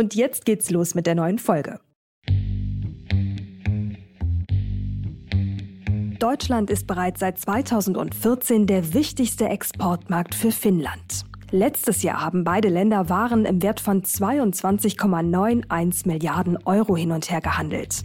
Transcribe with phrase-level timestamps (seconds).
[0.00, 1.78] Und jetzt geht's los mit der neuen Folge.
[6.18, 11.26] Deutschland ist bereits seit 2014 der wichtigste Exportmarkt für Finnland.
[11.50, 17.42] Letztes Jahr haben beide Länder Waren im Wert von 22,91 Milliarden Euro hin und her
[17.42, 18.02] gehandelt.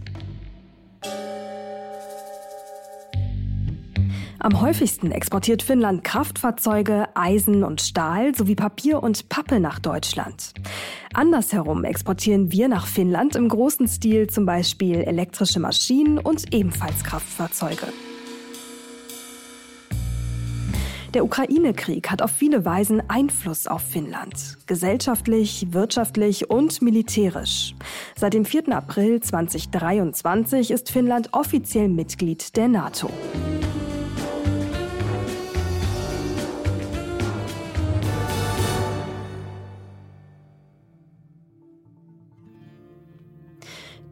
[4.39, 10.53] Am häufigsten exportiert Finnland Kraftfahrzeuge, Eisen und Stahl sowie Papier und Pappe nach Deutschland.
[11.13, 17.87] Andersherum exportieren wir nach Finnland im großen Stil zum Beispiel elektrische Maschinen und ebenfalls Kraftfahrzeuge.
[21.15, 24.57] Der Ukraine-Krieg hat auf viele Weisen Einfluss auf Finnland.
[24.67, 27.73] Gesellschaftlich, wirtschaftlich und militärisch.
[28.17, 28.75] Seit dem 4.
[28.75, 33.09] April 2023 ist Finnland offiziell Mitglied der NATO.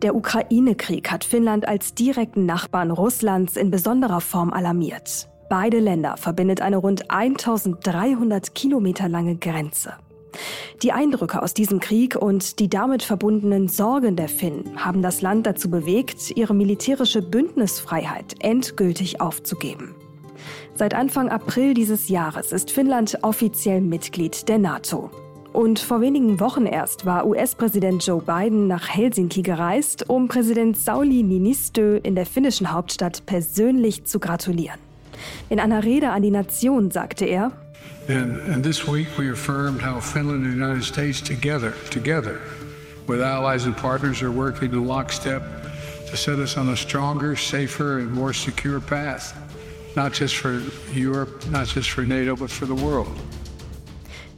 [0.03, 5.29] Der Ukraine-Krieg hat Finnland als direkten Nachbarn Russlands in besonderer Form alarmiert.
[5.49, 9.93] Beide Länder verbindet eine rund 1300 Kilometer lange Grenze.
[10.81, 15.47] Die Eindrücke aus diesem Krieg und die damit verbundenen Sorgen der Finnen haben das Land
[15.47, 19.95] dazu bewegt, ihre militärische Bündnisfreiheit endgültig aufzugeben.
[20.75, 25.11] Seit Anfang April dieses Jahres ist Finnland offiziell Mitglied der NATO.
[25.53, 31.21] Und vor wenigen Wochen erst war US-Präsident Joe Biden nach Helsinki gereist, um Präsident Sauli
[31.21, 34.79] Niinistö in der finnischen Hauptstadt persönlich zu gratulieren.
[35.49, 37.51] In einer Rede an die Nation sagte er,
[38.07, 42.39] And, and this week we affirmed how Finland and the United States together, together,
[43.07, 45.43] with allies and partners are working in lockstep
[46.09, 49.33] to set us on a stronger, safer and more secure path.
[49.95, 53.15] Not just for Europe, not just for NATO, but for the world.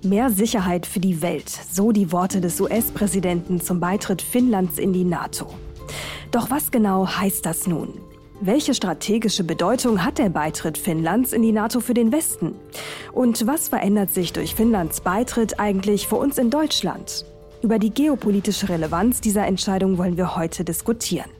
[0.06, 5.04] Mehr Sicherheit für die Welt, so die Worte des US-Präsidenten zum Beitritt Finnlands in die
[5.04, 5.48] NATO.
[6.30, 7.90] Doch was genau heißt das nun?
[8.40, 12.54] Welche strategische Bedeutung hat der Beitritt Finnlands in die NATO für den Westen?
[13.14, 17.26] Und was verändert sich durch Finnlands Beitritt eigentlich für uns in Deutschland?
[17.64, 21.32] Über die geopolitische Relevanz dieser Entscheidung wollen wir heute diskutieren.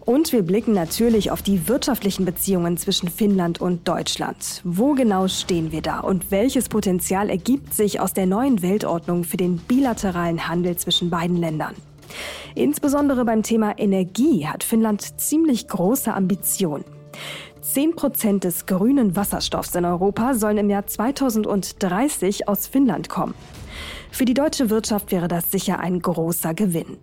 [0.00, 4.60] Und wir blicken natürlich auf die wirtschaftlichen Beziehungen zwischen Finnland und Deutschland.
[4.64, 9.36] Wo genau stehen wir da und welches Potenzial ergibt sich aus der neuen Weltordnung für
[9.36, 11.74] den bilateralen Handel zwischen beiden Ländern?
[12.54, 16.84] Insbesondere beim Thema Energie hat Finnland ziemlich große Ambitionen.
[17.60, 23.34] 10 Prozent des grünen Wasserstoffs in Europa sollen im Jahr 2030 aus Finnland kommen.
[24.12, 26.96] Für die deutsche Wirtschaft wäre das sicher ein großer Gewinn.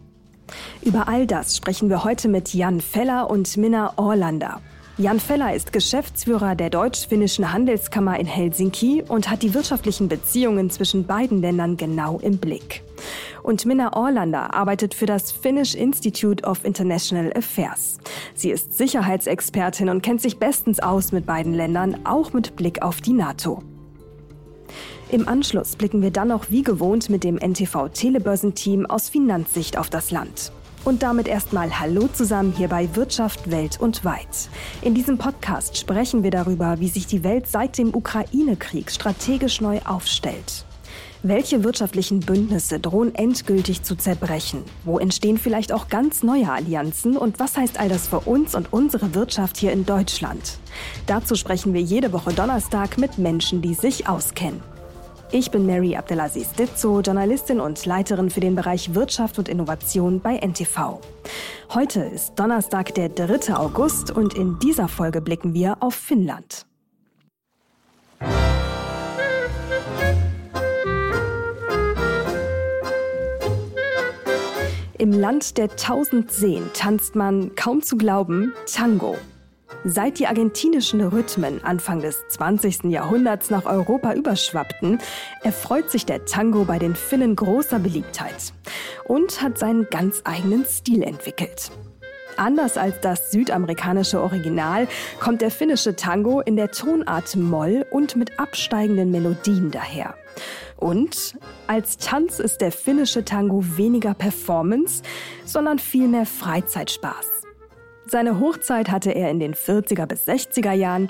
[0.82, 4.62] Über all das sprechen wir heute mit Jan Feller und Minna Orlander.
[4.98, 11.08] Jan Feller ist Geschäftsführer der Deutsch-Finnischen Handelskammer in Helsinki und hat die wirtschaftlichen Beziehungen zwischen
[11.08, 12.84] beiden Ländern genau im Blick.
[13.42, 17.98] Und Minna Orlander arbeitet für das Finnish Institute of International Affairs.
[18.36, 23.02] Sie ist Sicherheitsexpertin und kennt sich bestens aus mit beiden Ländern, auch mit Blick auf
[23.02, 23.64] die NATO.
[25.14, 29.92] Im Anschluss blicken wir dann noch wie gewohnt mit dem NTV Telebörsenteam aus Finanzsicht auf
[29.92, 30.52] das Land.
[30.86, 34.50] Und damit erstmal Hallo zusammen hier bei Wirtschaft Welt und Weit.
[34.82, 39.82] In diesem Podcast sprechen wir darüber, wie sich die Welt seit dem Ukraine-Krieg strategisch neu
[39.86, 40.66] aufstellt.
[41.22, 44.64] Welche wirtschaftlichen Bündnisse drohen endgültig zu zerbrechen?
[44.84, 47.18] Wo entstehen vielleicht auch ganz neue Allianzen?
[47.18, 50.58] Und was heißt all das für uns und unsere Wirtschaft hier in Deutschland?
[51.06, 54.73] Dazu sprechen wir jede Woche Donnerstag mit Menschen, die sich auskennen.
[55.36, 60.38] Ich bin Mary Abdelaziz Ditzo, Journalistin und Leiterin für den Bereich Wirtschaft und Innovation bei
[60.38, 61.00] NTV.
[61.74, 63.56] Heute ist Donnerstag, der 3.
[63.56, 66.68] August und in dieser Folge blicken wir auf Finnland.
[75.00, 79.18] Im Land der tausend Seen tanzt man, kaum zu glauben, Tango.
[79.84, 82.86] Seit die argentinischen Rhythmen Anfang des 20.
[82.86, 85.00] Jahrhunderts nach Europa überschwappten,
[85.42, 88.54] erfreut sich der Tango bei den Finnen großer Beliebtheit
[89.06, 91.72] und hat seinen ganz eigenen Stil entwickelt.
[92.38, 94.88] Anders als das südamerikanische Original
[95.20, 100.16] kommt der finnische Tango in der Tonart Moll und mit absteigenden Melodien daher.
[100.78, 101.36] Und
[101.68, 105.04] als Tanz ist der finnische Tango weniger Performance,
[105.46, 107.33] sondern vielmehr Freizeitspaß.
[108.06, 111.08] Seine Hochzeit hatte er in den 40er bis 60er Jahren,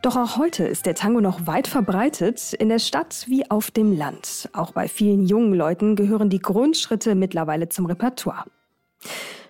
[0.00, 3.96] doch auch heute ist der Tango noch weit verbreitet, in der Stadt wie auf dem
[3.96, 4.48] Land.
[4.52, 8.44] Auch bei vielen jungen Leuten gehören die Grundschritte mittlerweile zum Repertoire.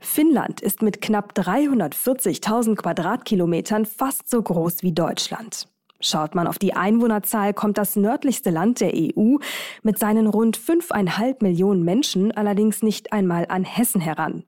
[0.00, 5.68] Finnland ist mit knapp 340.000 Quadratkilometern fast so groß wie Deutschland.
[6.00, 9.36] Schaut man auf die Einwohnerzahl, kommt das nördlichste Land der EU
[9.82, 14.44] mit seinen rund 5,5 Millionen Menschen allerdings nicht einmal an Hessen heran.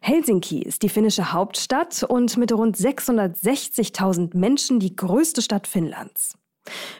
[0.00, 6.36] Helsinki ist die finnische Hauptstadt und mit rund 660.000 Menschen die größte Stadt Finnlands.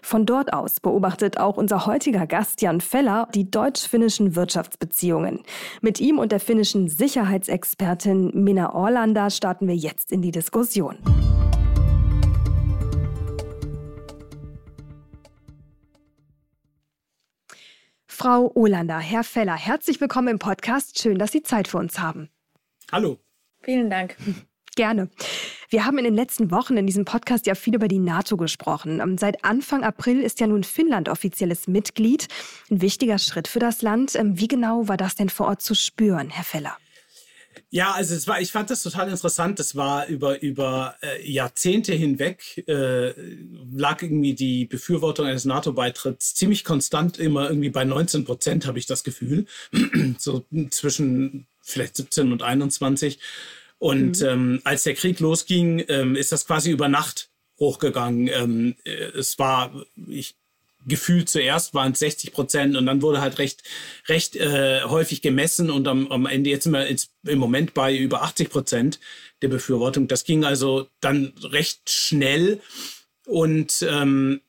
[0.03, 5.43] Von dort aus beobachtet auch unser heutiger Gast Jan Feller die deutsch-finnischen Wirtschaftsbeziehungen.
[5.81, 10.99] Mit ihm und der finnischen Sicherheitsexpertin Minna Orlander starten wir jetzt in die Diskussion.
[18.07, 20.99] Frau Olander, Herr Feller, herzlich willkommen im Podcast.
[20.99, 22.31] Schön, dass Sie Zeit für uns haben.
[22.93, 23.19] Hallo.
[23.63, 24.17] Vielen Dank.
[24.77, 25.09] Gerne.
[25.71, 29.01] Wir haben in den letzten Wochen in diesem Podcast ja viel über die NATO gesprochen.
[29.01, 32.29] Ähm, seit Anfang April ist ja nun Finnland offizielles Mitglied.
[32.71, 34.15] Ein wichtiger Schritt für das Land.
[34.15, 36.77] Ähm, wie genau war das denn vor Ort zu spüren, Herr Feller?
[37.71, 39.59] Ja, also es war, ich fand das total interessant.
[39.59, 43.13] Das war über, über äh, Jahrzehnte hinweg, äh,
[43.73, 48.87] lag irgendwie die Befürwortung eines NATO-Beitritts ziemlich konstant, immer irgendwie bei 19 Prozent, habe ich
[48.87, 49.47] das Gefühl.
[50.19, 53.19] so zwischen vielleicht 17 und 21.
[53.79, 54.27] Und mhm.
[54.27, 57.29] ähm, als der Krieg losging, ähm, ist das quasi über Nacht
[57.59, 58.29] hochgegangen.
[58.29, 59.73] Ähm, äh, es war,
[60.09, 60.37] ich
[60.89, 63.65] gefühlt zuerst waren es 60 Prozent und dann wurde halt recht,
[64.07, 67.95] recht äh, häufig gemessen und am, am Ende jetzt sind wir ins, im Moment bei
[67.97, 69.01] über 80 Prozent
[69.43, 70.07] der Befürwortung.
[70.07, 72.61] Das ging also dann recht schnell
[73.27, 74.41] und ähm,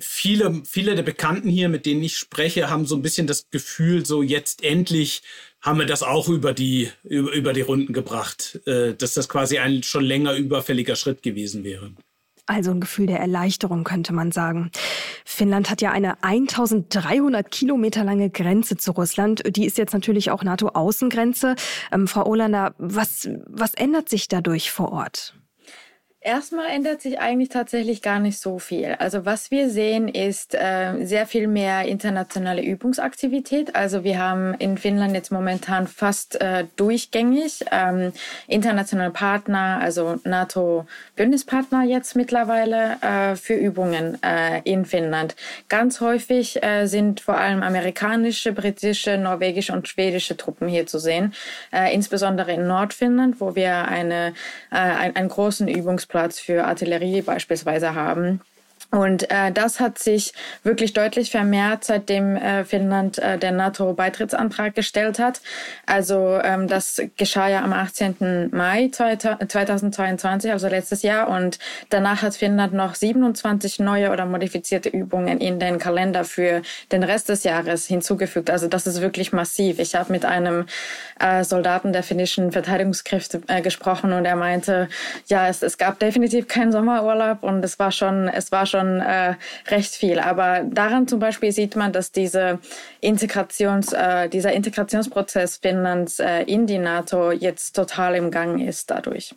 [0.00, 4.04] viele, viele der Bekannten hier, mit denen ich spreche, haben so ein bisschen das Gefühl,
[4.04, 5.22] so jetzt endlich
[5.60, 9.58] haben wir das auch über die, über, über die Runden gebracht, äh, dass das quasi
[9.58, 11.92] ein schon länger überfälliger Schritt gewesen wäre.
[12.46, 14.70] Also ein Gefühl der Erleichterung könnte man sagen.
[15.26, 19.42] Finnland hat ja eine 1300 Kilometer lange Grenze zu Russland.
[19.54, 21.56] Die ist jetzt natürlich auch NATO-Außengrenze.
[21.92, 25.34] Ähm, Frau Olander, was, was ändert sich dadurch vor Ort?
[26.28, 28.96] Erstmal ändert sich eigentlich tatsächlich gar nicht so viel.
[28.98, 33.74] Also was wir sehen, ist äh, sehr viel mehr internationale Übungsaktivität.
[33.74, 38.12] Also wir haben in Finnland jetzt momentan fast äh, durchgängig ähm,
[38.46, 45.34] internationale Partner, also NATO-Bündnispartner jetzt mittlerweile äh, für Übungen äh, in Finnland.
[45.70, 51.32] Ganz häufig äh, sind vor allem amerikanische, britische, norwegische und schwedische Truppen hier zu sehen,
[51.72, 54.34] äh, insbesondere in Nordfinnland, wo wir eine,
[54.68, 58.40] ein, einen großen Übungs Übungsplatz für Artillerie beispielsweise haben.
[58.90, 60.32] Und äh, das hat sich
[60.62, 65.42] wirklich deutlich vermehrt, seitdem äh, Finnland äh, den NATO-Beitrittsantrag gestellt hat.
[65.84, 68.48] Also ähm, das geschah ja am 18.
[68.50, 71.28] Mai 2022, also letztes Jahr.
[71.28, 71.58] Und
[71.90, 77.28] danach hat Finnland noch 27 neue oder modifizierte Übungen in den Kalender für den Rest
[77.28, 78.48] des Jahres hinzugefügt.
[78.48, 79.80] Also das ist wirklich massiv.
[79.80, 80.64] Ich habe mit einem
[81.20, 84.88] äh, Soldaten der finnischen Verteidigungskräfte äh, gesprochen und er meinte,
[85.26, 89.00] ja, es, es gab definitiv keinen Sommerurlaub und es war schon, es war schon schon
[89.00, 89.34] äh,
[89.68, 90.18] recht viel.
[90.18, 92.58] Aber daran zum Beispiel sieht man, dass diese
[93.00, 99.34] Integrations, äh, dieser Integrationsprozess Finnlands äh, in die NATO jetzt total im Gang ist dadurch.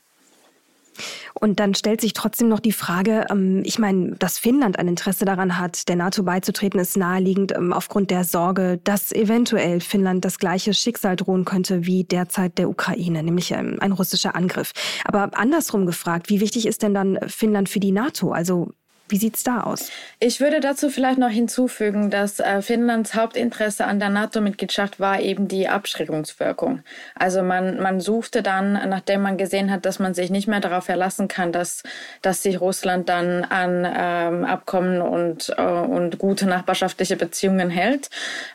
[1.33, 5.25] Und dann stellt sich trotzdem noch die Frage, ähm, ich meine, dass Finnland ein Interesse
[5.25, 10.39] daran hat, der NATO beizutreten, ist naheliegend ähm, aufgrund der Sorge, dass eventuell Finnland das
[10.39, 14.71] gleiche Schicksal drohen könnte wie derzeit der Ukraine, nämlich ähm, ein russischer Angriff.
[15.05, 18.31] Aber andersrum gefragt, wie wichtig ist denn dann Finnland für die NATO?
[18.31, 18.71] Also
[19.11, 19.91] wie sieht's da aus?
[20.19, 25.47] Ich würde dazu vielleicht noch hinzufügen, dass äh, Finnlands Hauptinteresse an der NATO-Mitgliedschaft war eben
[25.47, 26.81] die Abschreckungswirkung.
[27.15, 30.85] Also man, man suchte dann, nachdem man gesehen hat, dass man sich nicht mehr darauf
[30.85, 31.83] verlassen kann, dass,
[32.21, 38.09] dass sich Russland dann an ähm, Abkommen und, äh, und gute nachbarschaftliche Beziehungen hält,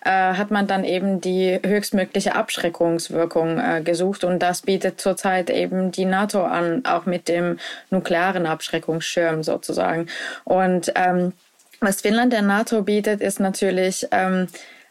[0.05, 4.25] äh, hat man dann eben die höchstmögliche Abschreckungswirkung äh, gesucht.
[4.25, 7.59] Und das bietet zurzeit eben die NATO an, auch mit dem
[7.91, 10.07] nuklearen Abschreckungsschirm sozusagen.
[10.47, 11.33] Und ähm,
[11.81, 14.47] was Finnland der NATO bietet, ist natürlich ähm,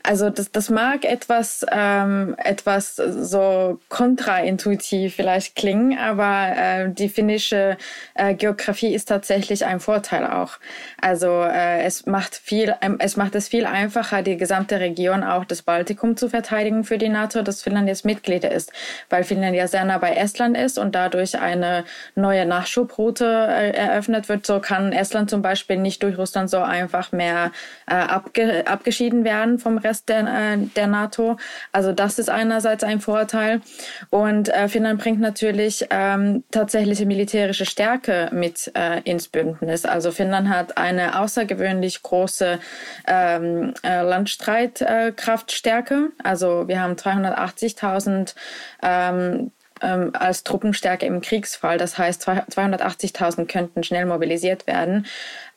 [0.07, 7.77] also das, das mag etwas, ähm, etwas so kontraintuitiv vielleicht klingen, aber äh, die finnische
[8.13, 10.59] äh, Geografie ist tatsächlich ein Vorteil auch.
[11.01, 15.45] Also äh, es macht viel, ähm, es macht es viel einfacher, die gesamte Region auch
[15.45, 18.71] das Baltikum zu verteidigen für die NATO, dass Finnland jetzt Mitglied ist,
[19.09, 21.83] weil Finnland ja sehr nah bei Estland ist und dadurch eine
[22.15, 24.45] neue Nachschubroute äh, eröffnet wird.
[24.45, 27.51] So kann Estland zum Beispiel nicht durch Russland so einfach mehr
[27.87, 31.37] äh, abge abgeschieden werden vom Rest Rest der, äh, der NATO.
[31.71, 33.61] Also das ist einerseits ein Vorteil.
[34.09, 39.85] Und äh, Finnland bringt natürlich ähm, tatsächliche militärische Stärke mit äh, ins Bündnis.
[39.85, 42.59] Also Finnland hat eine außergewöhnlich große
[43.07, 46.11] ähm, äh, Landstreitkraftstärke.
[46.23, 48.35] also wir haben 380.000
[48.83, 51.77] ähm, ähm, als Truppenstärke im Kriegsfall.
[51.77, 55.05] Das heißt, 280.000 könnten schnell mobilisiert werden.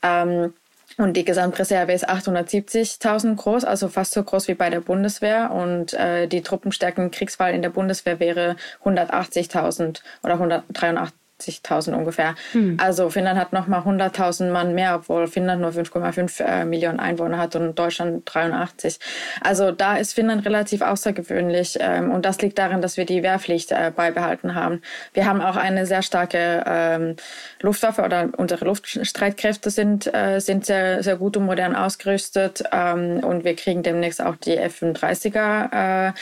[0.03, 0.53] Ähm,
[0.99, 5.53] und die Gesamtreserve ist 870.000 groß, also fast so groß wie bei der Bundeswehr.
[5.53, 11.15] Und äh, die Truppenstärke im Kriegsfall in der Bundeswehr wäre 180.000 oder 183.
[11.41, 12.35] 80.000 ungefähr.
[12.53, 12.77] Hm.
[12.81, 17.57] Also Finnland hat nochmal 100.000 Mann mehr, obwohl Finnland nur 5,5 äh, Millionen Einwohner hat
[17.57, 18.99] und Deutschland 83.
[19.41, 23.73] Also da ist Finnland relativ außergewöhnlich ähm, und das liegt darin, dass wir die Wehrpflicht
[23.73, 24.83] äh, beibehalten haben.
[25.13, 27.17] Wir haben auch eine sehr starke ähm,
[27.61, 33.45] Luftwaffe oder unsere Luftstreitkräfte sind, äh, sind sehr, sehr gut und modern ausgerüstet ähm, und
[33.45, 36.13] wir kriegen demnächst auch die F-35er äh,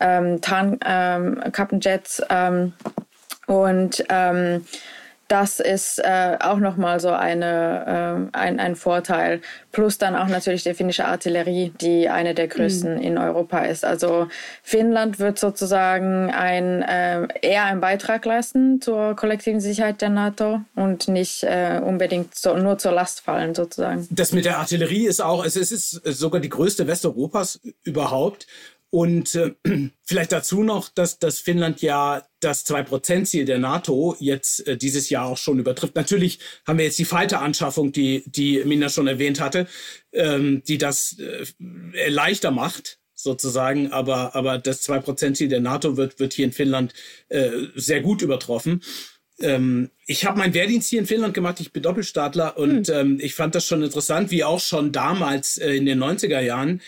[0.00, 2.22] ähm, Tarnkappenjets.
[2.30, 2.72] Ähm,
[3.48, 4.64] und ähm,
[5.28, 9.42] das ist äh, auch nochmal so eine, äh, ein, ein Vorteil.
[9.72, 13.02] Plus dann auch natürlich die finnische Artillerie, die eine der größten mhm.
[13.02, 13.84] in Europa ist.
[13.84, 14.28] Also
[14.62, 21.08] Finnland wird sozusagen ein, äh, eher einen Beitrag leisten zur kollektiven Sicherheit der NATO und
[21.08, 24.08] nicht äh, unbedingt so, nur zur Last fallen sozusagen.
[24.10, 28.46] Das mit der Artillerie ist auch, es ist sogar die größte Westeuropas überhaupt.
[28.90, 29.54] Und äh,
[30.04, 35.26] vielleicht dazu noch, dass, dass Finnland ja das 2%-Ziel der NATO jetzt äh, dieses Jahr
[35.26, 35.94] auch schon übertrifft.
[35.94, 39.66] Natürlich haben wir jetzt die Fighter-Anschaffung, die, die Mina schon erwähnt hatte,
[40.12, 46.32] ähm, die das äh, leichter macht sozusagen, aber, aber das 2%-Ziel der NATO wird, wird
[46.32, 46.94] hier in Finnland
[47.28, 48.80] äh, sehr gut übertroffen.
[49.40, 52.94] Ähm, ich habe meinen Wehrdienst hier in Finnland gemacht, ich bin Doppelstaatler und hm.
[52.94, 56.80] ähm, ich fand das schon interessant, wie auch schon damals äh, in den 90er Jahren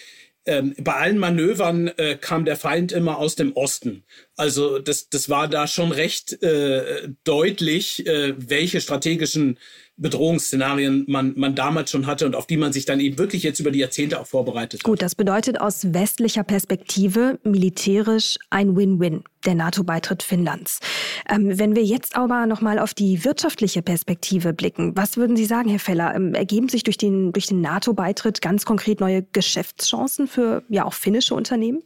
[0.47, 4.05] ähm, bei allen Manövern äh, kam der Feind immer aus dem Osten.
[4.37, 9.59] Also das, das war da schon recht äh, deutlich, äh, welche strategischen
[10.01, 13.61] Bedrohungsszenarien man, man damals schon hatte und auf die man sich dann eben wirklich jetzt
[13.61, 14.85] über die Jahrzehnte auch vorbereitet hat.
[14.85, 20.81] Gut, das bedeutet aus westlicher Perspektive militärisch ein Win-Win, der NATO-Beitritt Finnlands.
[21.29, 25.69] Ähm, wenn wir jetzt aber nochmal auf die wirtschaftliche Perspektive blicken, was würden Sie sagen,
[25.69, 26.15] Herr Feller?
[26.15, 30.95] Ähm, ergeben sich durch den, durch den NATO-Beitritt ganz konkret neue Geschäftschancen für ja auch
[30.95, 31.83] finnische Unternehmen?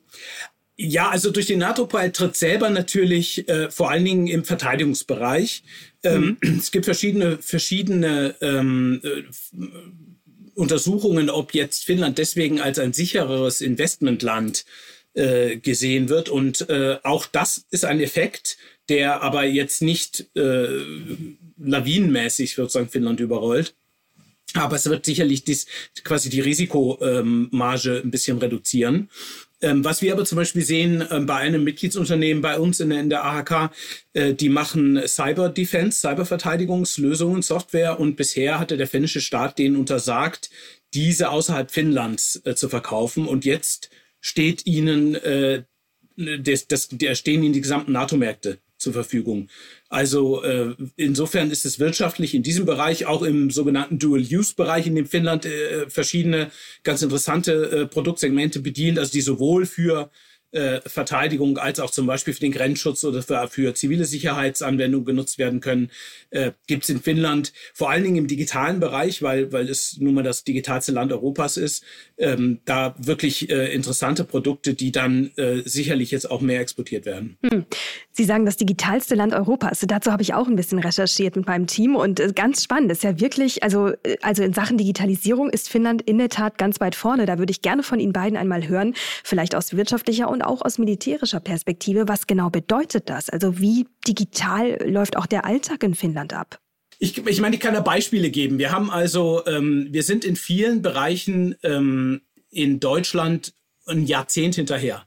[0.77, 5.63] Ja, also durch den NATO-Beitritt selber natürlich äh, vor allen Dingen im Verteidigungsbereich.
[6.05, 6.59] Ähm, mhm.
[6.59, 9.23] Es gibt verschiedene, verschiedene ähm, äh,
[10.55, 14.65] Untersuchungen, ob jetzt Finnland deswegen als ein sichereres Investmentland
[15.15, 16.29] äh, gesehen wird.
[16.29, 18.57] Und äh, auch das ist ein Effekt,
[18.89, 20.69] der aber jetzt nicht äh,
[21.59, 23.75] lawinenmäßig sozusagen Finnland überrollt.
[24.53, 25.67] Aber es wird sicherlich dies,
[26.05, 29.11] quasi die Risikomarge ein bisschen reduzieren.
[29.65, 33.01] Ähm, was wir aber zum Beispiel sehen ähm, bei einem Mitgliedsunternehmen bei uns in der,
[33.01, 33.71] in der AHK,
[34.13, 40.51] äh, die machen Cyber Defense, Cyberverteidigungslösungen, Software und bisher hatte der finnische Staat denen untersagt,
[40.93, 43.89] diese außerhalb Finnlands äh, zu verkaufen und jetzt
[44.21, 45.63] steht ihnen äh,
[46.17, 49.49] das, das, stehen ihnen die gesamten NATO-Märkte zur Verfügung.
[49.95, 55.07] Also äh, insofern ist es wirtschaftlich in diesem Bereich, auch im sogenannten Dual-Use-Bereich, in dem
[55.07, 56.51] Finnland äh, verschiedene
[56.83, 60.11] ganz interessante äh, Produktsegmente bedient, also die sowohl für
[60.55, 65.39] äh, Verteidigung als auch zum Beispiel für den Grenzschutz oder für, für zivile Sicherheitsanwendungen genutzt
[65.39, 65.91] werden können,
[66.31, 70.15] äh, gibt es in Finnland vor allen Dingen im digitalen Bereich, weil, weil es nun
[70.15, 71.85] mal das digitalste Land Europas ist,
[72.19, 77.37] ähm, da wirklich äh, interessante Produkte, die dann äh, sicherlich jetzt auch mehr exportiert werden.
[77.43, 77.67] Hm.
[78.17, 79.85] Sie sagen das digitalste Land Europas.
[79.89, 82.93] Dazu habe ich auch ein bisschen recherchiert mit meinem Team und äh, ganz spannend.
[82.93, 86.79] ist ja wirklich, also, äh, also in Sachen Digitalisierung ist Finnland in der Tat ganz
[86.79, 87.27] weit vorne.
[87.27, 88.95] Da würde ich gerne von Ihnen beiden einmal hören,
[89.25, 92.07] vielleicht aus wirtschaftlicher und auch aus militärischer Perspektive.
[92.07, 93.31] Was genau bedeutet das?
[93.31, 96.61] Also wie digital läuft auch der Alltag in Finnland ab?
[97.01, 98.59] Ich, ich meine, ich kann da Beispiele geben.
[98.59, 103.55] Wir haben also, ähm, wir sind in vielen Bereichen ähm, in Deutschland
[103.87, 105.05] ein Jahrzehnt hinterher.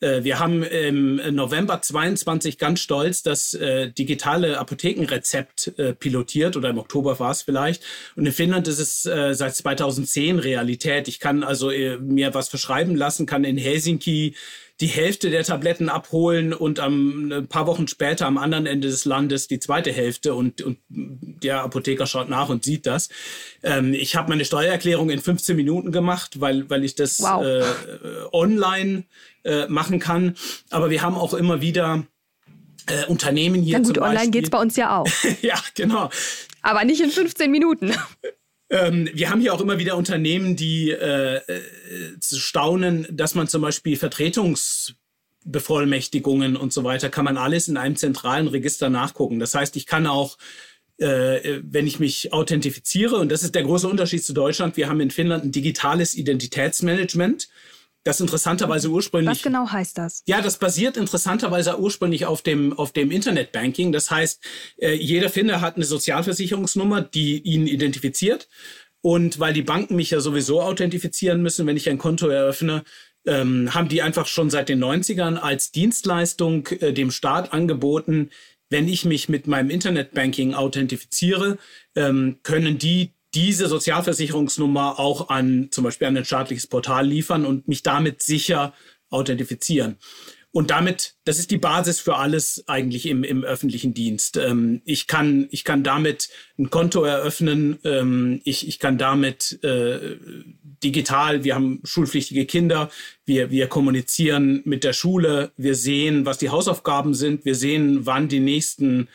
[0.00, 6.70] Äh, wir haben im November 22 ganz stolz das äh, digitale Apothekenrezept äh, pilotiert oder
[6.70, 7.82] im Oktober war es vielleicht.
[8.16, 11.08] Und in Finnland ist es äh, seit 2010 Realität.
[11.08, 14.34] Ich kann also äh, mir was verschreiben lassen, kann in Helsinki
[14.80, 19.04] die Hälfte der Tabletten abholen und am, ein paar Wochen später am anderen Ende des
[19.04, 23.08] Landes die zweite Hälfte und, und der Apotheker schaut nach und sieht das.
[23.64, 27.44] Ähm, ich habe meine Steuererklärung in 15 Minuten gemacht, weil, weil ich das wow.
[27.44, 27.62] äh,
[28.32, 29.04] online
[29.44, 30.36] äh, machen kann.
[30.70, 32.06] Aber wir haben auch immer wieder
[32.86, 33.78] äh, Unternehmen hier.
[33.78, 35.08] Na gut, online geht es bei uns ja auch.
[35.42, 36.10] ja, genau.
[36.62, 37.94] Aber nicht in 15 Minuten.
[38.70, 41.40] Ähm, wir haben hier auch immer wieder Unternehmen, die äh, äh,
[42.20, 47.96] zu staunen, dass man zum Beispiel Vertretungsbevollmächtigungen und so weiter, kann man alles in einem
[47.96, 49.38] zentralen Register nachgucken.
[49.38, 50.36] Das heißt, ich kann auch,
[50.98, 55.00] äh, wenn ich mich authentifiziere, und das ist der große Unterschied zu Deutschland, wir haben
[55.00, 57.48] in Finnland ein digitales Identitätsmanagement
[58.08, 59.36] das interessanterweise ursprünglich.
[59.36, 60.22] Was genau heißt das?
[60.26, 63.92] Ja, das basiert interessanterweise ursprünglich auf dem, auf dem Internetbanking.
[63.92, 64.42] Das heißt,
[64.78, 68.48] äh, jeder Finder hat eine Sozialversicherungsnummer, die ihn identifiziert.
[69.02, 72.82] Und weil die Banken mich ja sowieso authentifizieren müssen, wenn ich ein Konto eröffne,
[73.26, 78.30] ähm, haben die einfach schon seit den 90ern als Dienstleistung äh, dem Staat angeboten,
[78.70, 81.58] wenn ich mich mit meinem Internetbanking authentifiziere,
[81.94, 87.68] ähm, können die diese Sozialversicherungsnummer auch an zum Beispiel an ein staatliches Portal liefern und
[87.68, 88.72] mich damit sicher
[89.10, 89.96] authentifizieren.
[90.50, 94.38] Und damit, das ist die Basis für alles eigentlich im, im öffentlichen Dienst.
[94.38, 100.16] Ähm, ich, kann, ich kann damit ein Konto eröffnen, ähm, ich, ich kann damit äh,
[100.82, 102.90] digital, wir haben schulpflichtige Kinder,
[103.26, 108.28] wir, wir kommunizieren mit der Schule, wir sehen, was die Hausaufgaben sind, wir sehen, wann
[108.28, 109.08] die nächsten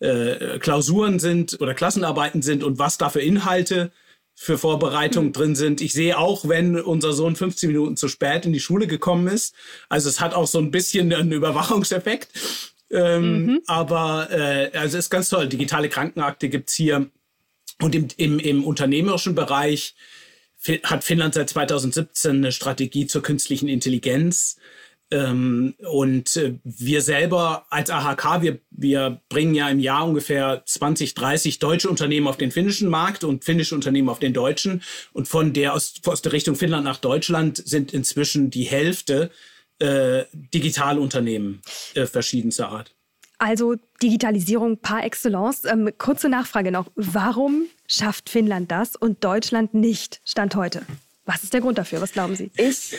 [0.00, 3.92] äh, Klausuren sind oder Klassenarbeiten sind und was da für Inhalte
[4.34, 5.32] für Vorbereitung mhm.
[5.32, 5.80] drin sind.
[5.80, 9.54] Ich sehe auch, wenn unser Sohn 15 Minuten zu spät in die Schule gekommen ist.
[9.88, 12.28] Also es hat auch so ein bisschen einen Überwachungseffekt.
[12.90, 13.62] Ähm, mhm.
[13.66, 15.48] Aber äh, also ist ganz toll.
[15.48, 17.10] Digitale Krankenakte gibt's hier.
[17.80, 19.94] Und im, im, im unternehmerischen Bereich
[20.82, 24.56] hat Finnland seit 2017 eine Strategie zur künstlichen Intelligenz
[25.10, 31.14] ähm, und äh, wir selber als AHK, wir, wir bringen ja im Jahr ungefähr 20,
[31.14, 34.82] 30 deutsche Unternehmen auf den finnischen Markt und finnische Unternehmen auf den deutschen.
[35.12, 39.30] Und von der aus, aus der Richtung Finnland nach Deutschland sind inzwischen die Hälfte
[39.78, 41.62] äh, Digitalunternehmen
[41.94, 42.92] äh, verschiedenster Art.
[43.38, 45.66] Also Digitalisierung par excellence.
[45.66, 46.90] Ähm, kurze Nachfrage noch.
[46.96, 50.20] Warum schafft Finnland das und Deutschland nicht?
[50.24, 50.82] Stand heute.
[51.26, 52.00] Was ist der Grund dafür?
[52.00, 52.50] Was glauben Sie?
[52.56, 52.96] Ich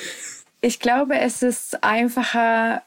[0.61, 2.81] ich glaube, es ist einfacher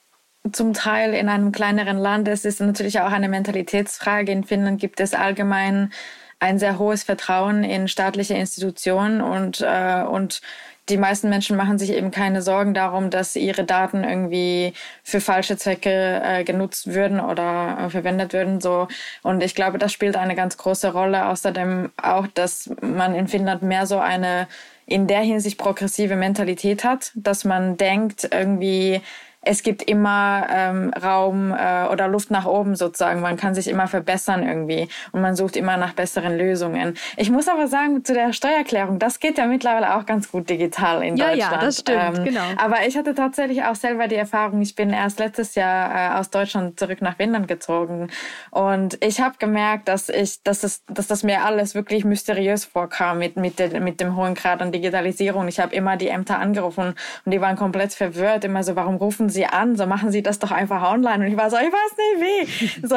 [0.53, 2.27] zum Teil in einem kleineren Land.
[2.29, 4.33] Es ist natürlich auch eine Mentalitätsfrage.
[4.33, 5.93] In Finnland gibt es allgemein
[6.39, 10.41] ein sehr hohes Vertrauen in staatliche Institutionen und, äh, und
[10.89, 14.73] die meisten Menschen machen sich eben keine Sorgen darum, dass ihre Daten irgendwie
[15.05, 18.61] für falsche Zwecke äh, genutzt würden oder äh, verwendet würden.
[18.61, 18.89] So.
[19.23, 21.27] Und ich glaube, das spielt eine ganz große Rolle.
[21.27, 24.49] Außerdem auch, dass man in Finnland mehr so eine
[24.91, 29.01] in der Hinsicht progressive Mentalität hat, dass man denkt, irgendwie
[29.43, 33.23] es gibt immer ähm, Raum äh, oder Luft nach oben sozusagen.
[33.23, 36.99] Man kann sich immer verbessern irgendwie und man sucht immer nach besseren Lösungen.
[37.17, 41.03] Ich muss aber sagen, zu der Steuererklärung, das geht ja mittlerweile auch ganz gut digital
[41.03, 41.53] in ja, Deutschland.
[41.53, 42.43] Ja, das stimmt, ähm, genau.
[42.59, 46.29] Aber ich hatte tatsächlich auch selber die Erfahrung, ich bin erst letztes Jahr äh, aus
[46.29, 48.11] Deutschland zurück nach Finnland gezogen
[48.51, 53.19] und ich habe gemerkt, dass ich, dass das, dass das mir alles wirklich mysteriös vorkam
[53.19, 55.49] mit, mit, de, mit dem hohen Grad an Digitalisierung.
[55.49, 59.30] Ich habe immer die Ämter angerufen und die waren komplett verwirrt, immer so, warum rufen
[59.31, 61.25] Sie an, so machen Sie das doch einfach online.
[61.25, 62.87] Und ich war so, ich weiß nicht wie.
[62.87, 62.97] So,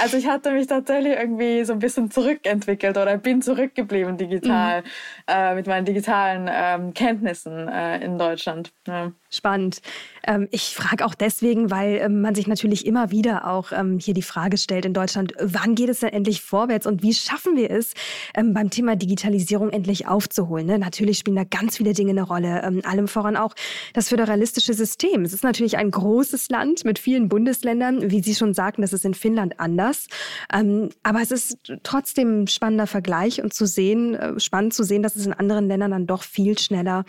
[0.00, 4.86] also ich hatte mich tatsächlich irgendwie so ein bisschen zurückentwickelt oder bin zurückgeblieben digital mhm.
[5.26, 8.72] äh, mit meinen digitalen ähm, Kenntnissen äh, in Deutschland.
[8.86, 9.12] Ja.
[9.30, 9.80] Spannend.
[10.26, 14.14] Ähm, ich frage auch deswegen, weil ähm, man sich natürlich immer wieder auch ähm, hier
[14.14, 17.70] die Frage stellt in Deutschland, wann geht es denn endlich vorwärts und wie schaffen wir
[17.70, 17.94] es,
[18.34, 20.66] beim Thema Digitalisierung endlich aufzuholen?
[20.66, 20.78] Ne?
[20.78, 23.54] Natürlich spielen da ganz viele Dinge eine Rolle, allem voran auch
[23.94, 25.24] das föderalistische System.
[25.24, 28.10] Es ist natürlich ein großes Land mit vielen Bundesländern.
[28.10, 30.06] Wie Sie schon sagten, das ist in Finnland anders.
[30.48, 35.16] Aber es ist trotzdem ein spannender Vergleich und zu sehen, äh, spannend zu sehen, dass
[35.16, 37.04] es in anderen Ländern dann doch viel schneller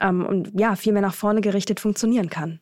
[0.00, 2.60] und ja, viel mehr nach vorne gerichtet funktionieren kann.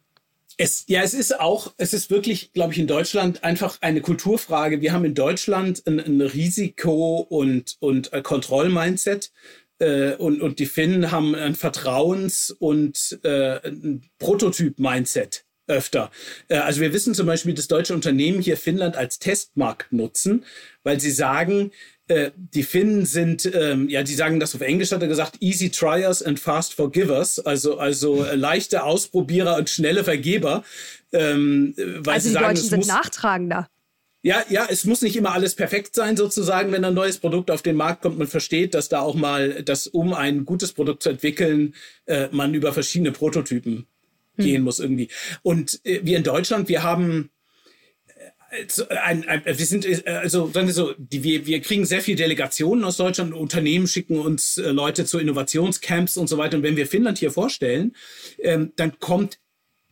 [0.56, 4.82] Es, ja, es ist auch, es ist wirklich, glaube ich, in Deutschland einfach eine Kulturfrage.
[4.82, 9.32] Wir haben in Deutschland ein, ein Risiko- und, und Kontrollmindset.
[9.78, 16.10] Äh, und, und die Finnen haben ein Vertrauens- und äh, ein Prototyp-Mindset öfter.
[16.48, 20.44] Äh, also wir wissen zum Beispiel, dass deutsche Unternehmen hier Finnland als Testmarkt nutzen,
[20.82, 21.70] weil sie sagen,
[22.10, 25.70] äh, die Finnen sind, ähm, ja, die sagen das auf Englisch, hat er gesagt, easy
[25.70, 30.64] triers and fast forgivers, also, also äh, leichte Ausprobierer und schnelle Vergeber.
[31.12, 33.68] Ähm, weil also sie die sagen, Deutschen sind muss, nachtragender.
[34.22, 37.62] Ja, ja, es muss nicht immer alles perfekt sein, sozusagen, wenn ein neues Produkt auf
[37.62, 38.18] den Markt kommt.
[38.18, 41.74] Man versteht, dass da auch mal, dass um ein gutes Produkt zu entwickeln,
[42.06, 43.86] äh, man über verschiedene Prototypen
[44.36, 44.44] hm.
[44.44, 45.08] gehen muss irgendwie.
[45.42, 47.30] Und äh, wir in Deutschland, wir haben
[48.88, 52.16] ein, ein, wir sind äh, also sagen wir so, die, wir, wir kriegen sehr viele
[52.16, 53.32] Delegationen aus Deutschland.
[53.32, 56.56] Unternehmen schicken uns äh, Leute zu Innovationscamps und so weiter.
[56.56, 57.94] Und wenn wir Finnland hier vorstellen,
[58.38, 59.38] ähm, dann kommt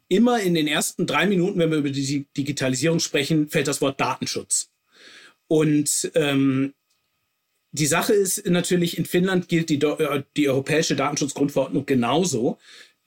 [0.09, 4.01] immer in den ersten drei Minuten, wenn wir über die Digitalisierung sprechen, fällt das Wort
[4.01, 4.71] Datenschutz.
[5.47, 6.75] Und ähm,
[7.73, 12.59] die Sache ist natürlich, in Finnland gilt die, äh, die europäische Datenschutzgrundverordnung genauso.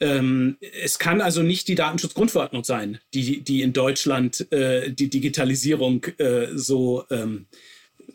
[0.02, 6.06] Ähm, es kann also nicht die Datenschutzgrundverordnung sein, die, die in Deutschland äh, die Digitalisierung
[6.18, 7.46] äh, so ähm,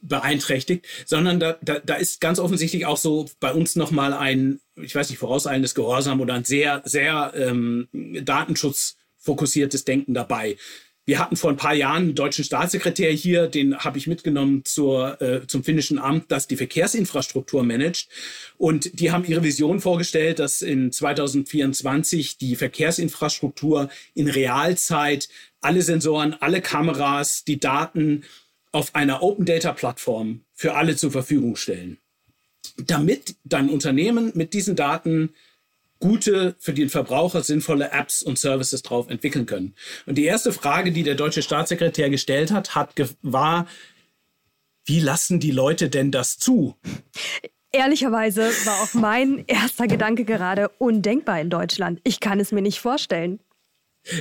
[0.03, 4.95] beeinträchtigt, sondern da, da, da ist ganz offensichtlich auch so bei uns nochmal ein, ich
[4.95, 10.57] weiß nicht, vorauseilendes Gehorsam oder ein sehr, sehr ähm, datenschutzfokussiertes Denken dabei.
[11.07, 15.23] Wir hatten vor ein paar Jahren einen deutschen Staatssekretär hier, den habe ich mitgenommen zur,
[15.23, 18.09] äh, zum finnischen Amt, das die Verkehrsinfrastruktur managt.
[18.59, 25.29] Und die haben ihre Vision vorgestellt, dass in 2024 die Verkehrsinfrastruktur in Realzeit
[25.61, 28.25] alle Sensoren, alle Kameras, die Daten
[28.73, 31.99] auf einer Open Data Plattform für alle zur Verfügung stellen,
[32.85, 35.35] damit dann Unternehmen mit diesen Daten
[35.99, 39.75] gute, für den Verbraucher sinnvolle Apps und Services drauf entwickeln können.
[40.07, 43.67] Und die erste Frage, die der deutsche Staatssekretär gestellt hat, hat war,
[44.85, 46.77] wie lassen die Leute denn das zu?
[47.73, 52.01] Ehrlicherweise war auch mein erster Gedanke gerade undenkbar in Deutschland.
[52.05, 53.41] Ich kann es mir nicht vorstellen.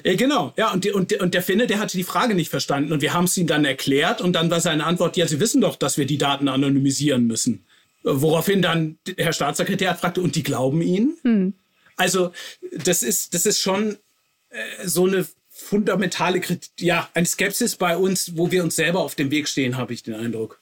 [0.03, 3.01] Äh, genau, ja, und, und, und der Finne, der hatte die Frage nicht verstanden und
[3.01, 5.75] wir haben es ihm dann erklärt und dann war seine Antwort, ja, Sie wissen doch,
[5.75, 7.65] dass wir die Daten anonymisieren müssen.
[8.03, 11.17] Woraufhin dann Herr Staatssekretär fragte, und die glauben Ihnen?
[11.23, 11.53] Hm.
[11.95, 12.31] Also,
[12.71, 13.97] das ist, das ist schon
[14.49, 19.15] äh, so eine fundamentale Kritik, ja, eine Skepsis bei uns, wo wir uns selber auf
[19.15, 20.60] dem Weg stehen, habe ich den Eindruck.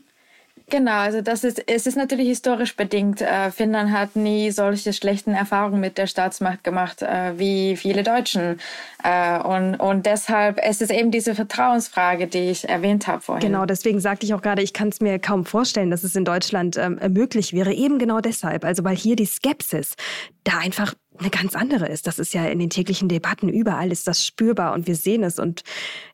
[0.70, 3.22] Genau, also das ist, es ist natürlich historisch bedingt.
[3.22, 8.60] Äh, Finnland hat nie solche schlechten Erfahrungen mit der Staatsmacht gemacht äh, wie viele Deutschen.
[9.04, 13.46] Äh, und, und deshalb es ist es eben diese Vertrauensfrage, die ich erwähnt habe vorhin.
[13.46, 16.26] Genau, deswegen sagte ich auch gerade, ich kann es mir kaum vorstellen, dass es in
[16.26, 17.74] Deutschland ähm, möglich wäre.
[17.74, 18.64] Eben genau deshalb.
[18.64, 19.96] Also weil hier die Skepsis
[20.44, 22.08] da einfach eine ganz andere ist.
[22.08, 25.40] Das ist ja in den täglichen Debatten überall ist das spürbar und wir sehen es
[25.40, 25.64] und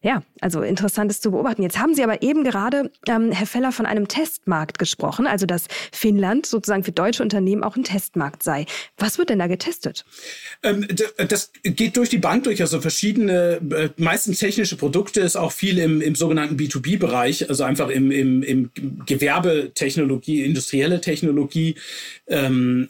[0.01, 1.63] ja, also interessant ist zu beobachten.
[1.63, 5.65] Jetzt haben Sie aber eben gerade, ähm, Herr Feller, von einem Testmarkt gesprochen, also dass
[5.91, 8.65] Finnland sozusagen für deutsche Unternehmen auch ein Testmarkt sei.
[8.97, 10.05] Was wird denn da getestet?
[10.63, 10.87] Ähm,
[11.27, 15.77] das geht durch die Bank durch, also verschiedene, äh, meistens technische Produkte, ist auch viel
[15.79, 18.71] im, im sogenannten B2B-Bereich, also einfach im, im, im
[19.05, 21.75] Gewerbetechnologie, industrielle Technologie,
[22.27, 22.89] ähm,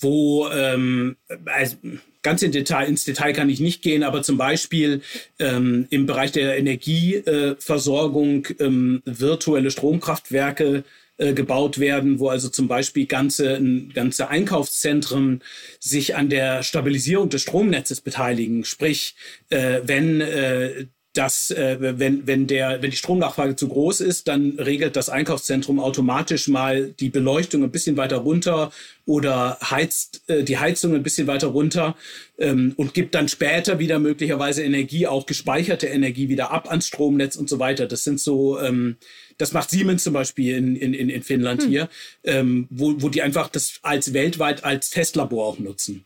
[0.00, 1.16] wo ähm,
[1.48, 1.76] also
[2.22, 5.02] ganz in Detail, ins Detail kann ich nicht gehen, aber zum Beispiel
[5.38, 10.84] ähm, im Bereich der Energieversorgung äh, ähm, virtuelle Stromkraftwerke
[11.18, 13.60] äh, gebaut werden, wo also zum Beispiel ganze,
[13.92, 15.42] ganze Einkaufszentren
[15.80, 18.64] sich an der Stabilisierung des Stromnetzes beteiligen.
[18.64, 19.16] Sprich,
[19.50, 24.58] äh, wenn äh, dass äh, wenn, wenn, der, wenn die Stromnachfrage zu groß ist, dann
[24.58, 28.70] regelt das Einkaufszentrum automatisch mal die Beleuchtung ein bisschen weiter runter
[29.06, 31.96] oder heizt äh, die Heizung ein bisschen weiter runter
[32.38, 37.36] ähm, und gibt dann später wieder möglicherweise Energie, auch gespeicherte Energie wieder ab ans Stromnetz
[37.36, 37.86] und so weiter.
[37.86, 38.96] Das sind so, ähm,
[39.38, 41.68] das macht Siemens zum Beispiel in, in, in Finnland hm.
[41.68, 41.88] hier,
[42.24, 46.04] ähm, wo, wo die einfach das als weltweit als Testlabor auch nutzen.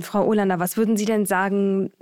[0.00, 1.92] Frau Olander, was würden Sie denn sagen,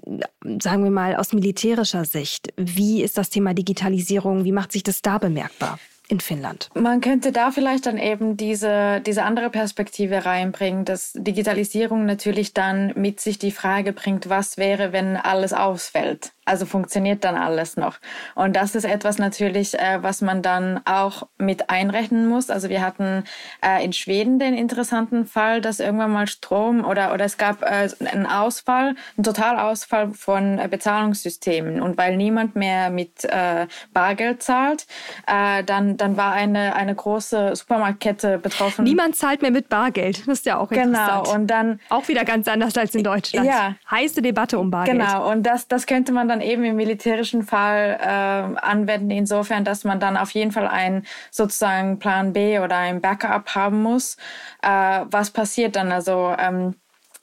[0.60, 2.52] sagen wir mal aus militärischer Sicht?
[2.56, 4.44] Wie ist das Thema Digitalisierung?
[4.44, 5.78] Wie macht sich das da bemerkbar?
[6.10, 6.68] in Finnland.
[6.74, 12.92] Man könnte da vielleicht dann eben diese, diese andere Perspektive reinbringen, dass Digitalisierung natürlich dann
[12.96, 16.32] mit sich die Frage bringt, was wäre, wenn alles ausfällt?
[16.50, 17.98] Also funktioniert dann alles noch.
[18.34, 22.50] Und das ist etwas natürlich, äh, was man dann auch mit einrechnen muss.
[22.50, 23.22] Also wir hatten
[23.64, 27.88] äh, in Schweden den interessanten Fall, dass irgendwann mal Strom oder, oder es gab äh,
[28.04, 31.80] einen Ausfall, einen Totalausfall von äh, Bezahlungssystemen.
[31.80, 34.88] Und weil niemand mehr mit äh, Bargeld zahlt,
[35.28, 38.84] äh, dann, dann war eine, eine große Supermarktkette betroffen.
[38.84, 40.26] Niemand zahlt mehr mit Bargeld.
[40.26, 41.26] Das ist ja auch interessant.
[41.26, 41.34] Genau.
[41.36, 41.78] Und dann.
[41.90, 43.46] Auch wieder ganz anders als in Deutschland.
[43.46, 43.76] Ja.
[43.88, 44.98] Heiße Debatte um Bargeld.
[44.98, 45.30] Genau.
[45.30, 49.84] Und das, das könnte man dann dann eben im militärischen Fall äh, anwenden, insofern, dass
[49.84, 54.16] man dann auf jeden Fall einen sozusagen Plan B oder ein Backup haben muss.
[54.62, 55.92] Äh, was passiert dann?
[55.92, 56.74] Also ähm,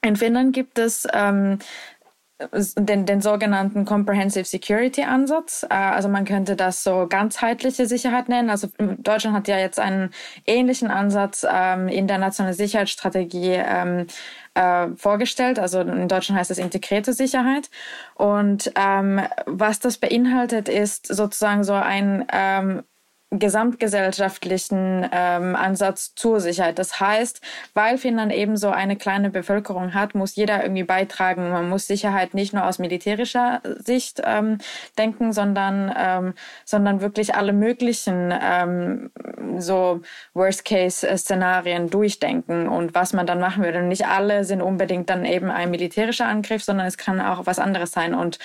[0.01, 1.59] in Finnland gibt es ähm,
[2.77, 5.65] den, den sogenannten Comprehensive Security Ansatz.
[5.69, 8.51] Äh, also man könnte das so ganzheitliche Sicherheit nennen.
[8.51, 10.11] Also Deutschland hat ja jetzt einen
[10.45, 14.05] ähnlichen Ansatz ähm, in der nationalen Sicherheitsstrategie ähm,
[14.57, 15.59] äh, vorgestellt.
[15.59, 17.69] Also in Deutschland heißt es integrierte Sicherheit.
[18.15, 22.83] Und ähm, was das beinhaltet, ist sozusagen so ein ähm,
[23.29, 26.79] gesamtgesellschaftlichen ähm, Ansatz zur Sicherheit.
[26.79, 27.41] Das heißt,
[27.73, 31.49] weil Finnland eben so eine kleine Bevölkerung hat, muss jeder irgendwie beitragen.
[31.49, 34.59] Man muss Sicherheit nicht nur aus militärischer Sicht ähm,
[34.97, 39.11] denken, sondern, ähm, sondern wirklich alle möglichen ähm,
[39.57, 40.01] so
[40.33, 43.79] Worst-Case-Szenarien durchdenken und was man dann machen würde.
[43.79, 47.59] Und nicht alle sind unbedingt dann eben ein militärischer Angriff, sondern es kann auch was
[47.59, 48.15] anderes sein.
[48.15, 48.39] Und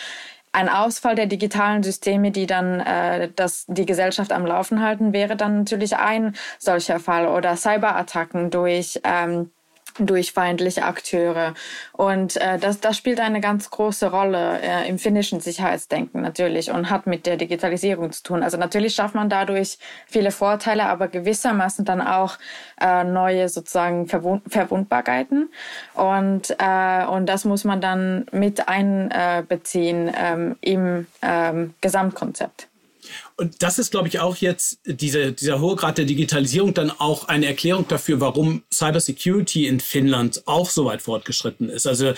[0.52, 5.34] ein Ausfall der digitalen Systeme, die dann äh, das, die Gesellschaft am Laufen halten, wäre
[5.34, 9.50] dann natürlich ein solcher Fall oder Cyberattacken durch ähm,
[9.98, 11.54] durch feindliche Akteure.
[11.92, 16.90] Und äh, das, das spielt eine ganz große Rolle äh, im finnischen Sicherheitsdenken natürlich und
[16.90, 18.42] hat mit der Digitalisierung zu tun.
[18.42, 22.38] Also natürlich schafft man dadurch viele Vorteile, aber gewissermaßen dann auch
[22.80, 25.50] äh, neue sozusagen Verwund Verwundbarkeiten.
[25.94, 32.68] Und, äh, und das muss man dann mit einbeziehen ähm, im ähm, Gesamtkonzept.
[33.36, 37.28] Und das ist, glaube ich, auch jetzt diese, dieser hohe Grad der Digitalisierung dann auch
[37.28, 41.86] eine Erklärung dafür, warum Cybersecurity in Finnland auch so weit fortgeschritten ist.
[41.86, 42.14] Also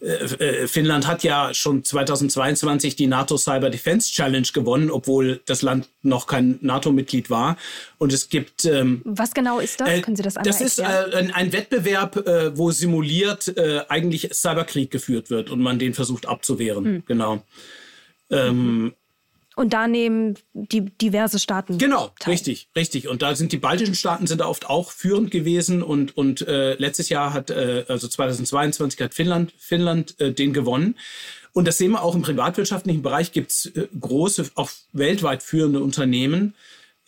[0.00, 5.62] äh, äh Finnland hat ja schon 2022 die NATO Cyber Defense Challenge gewonnen, obwohl das
[5.62, 7.56] Land noch kein NATO-Mitglied war.
[7.98, 9.88] Und es gibt ähm, was genau ist das?
[9.88, 13.82] Äh, Können Sie das einmal Das ist äh, ein, ein, Wettbewerb, äh, wo simuliert äh,
[13.88, 16.84] eigentlich Cyberkrieg geführt wird und man den versucht abzuwehren.
[16.84, 17.02] Hm.
[17.06, 17.42] Genau.
[18.30, 18.94] Ähm,
[19.58, 21.78] und da nehmen die diverse Staaten.
[21.78, 22.32] Genau, teil.
[22.32, 23.08] richtig, richtig.
[23.08, 26.74] Und da sind die baltischen Staaten sind da oft auch führend gewesen und und äh,
[26.74, 30.94] letztes Jahr hat äh, also 2022 hat Finnland Finnland äh, den gewonnen.
[31.52, 36.54] Und das sehen wir auch im privatwirtschaftlichen Bereich gibt's äh, große, auch weltweit führende Unternehmen,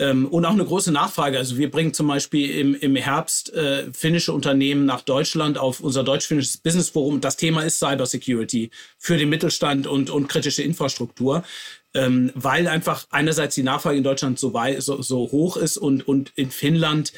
[0.01, 1.37] ähm, und auch eine große Nachfrage.
[1.37, 6.03] Also wir bringen zum Beispiel im, im Herbst äh, finnische Unternehmen nach Deutschland auf unser
[6.03, 7.21] deutsch-finnisches Business Forum.
[7.21, 11.45] Das Thema ist Cybersecurity für den Mittelstand und, und kritische Infrastruktur.
[11.93, 16.33] Ähm, weil einfach einerseits die Nachfrage in Deutschland so, so, so hoch ist und, und
[16.37, 17.13] in Finnland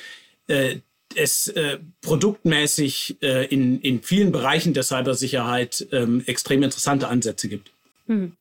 [0.47, 0.77] äh,
[1.15, 7.71] es äh, produktmäßig äh, in, in vielen Bereichen der Cybersicherheit ähm, extrem interessante Ansätze gibt.
[8.07, 8.33] Hm.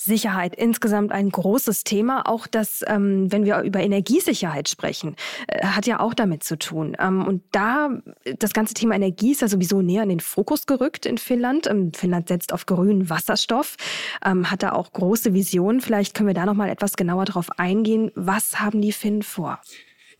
[0.00, 2.26] Sicherheit insgesamt ein großes Thema.
[2.26, 5.16] Auch das, ähm, wenn wir über Energiesicherheit sprechen,
[5.48, 6.96] äh, hat ja auch damit zu tun.
[6.98, 7.90] Ähm, und da,
[8.38, 11.66] das ganze Thema Energie ist ja sowieso näher in den Fokus gerückt in Finnland.
[11.66, 13.76] Ähm, Finnland setzt auf grünen Wasserstoff,
[14.24, 15.80] ähm, hat da auch große Visionen.
[15.80, 18.10] Vielleicht können wir da noch mal etwas genauer darauf eingehen.
[18.14, 19.60] Was haben die Finnen vor?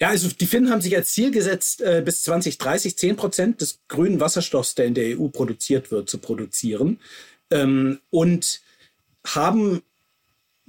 [0.00, 3.80] Ja, also die Finnen haben sich als Ziel gesetzt, äh, bis 2030 10 Prozent des
[3.88, 7.00] grünen Wasserstoffs, der in der EU produziert wird, zu produzieren.
[7.50, 8.60] Ähm, und
[9.34, 9.82] haben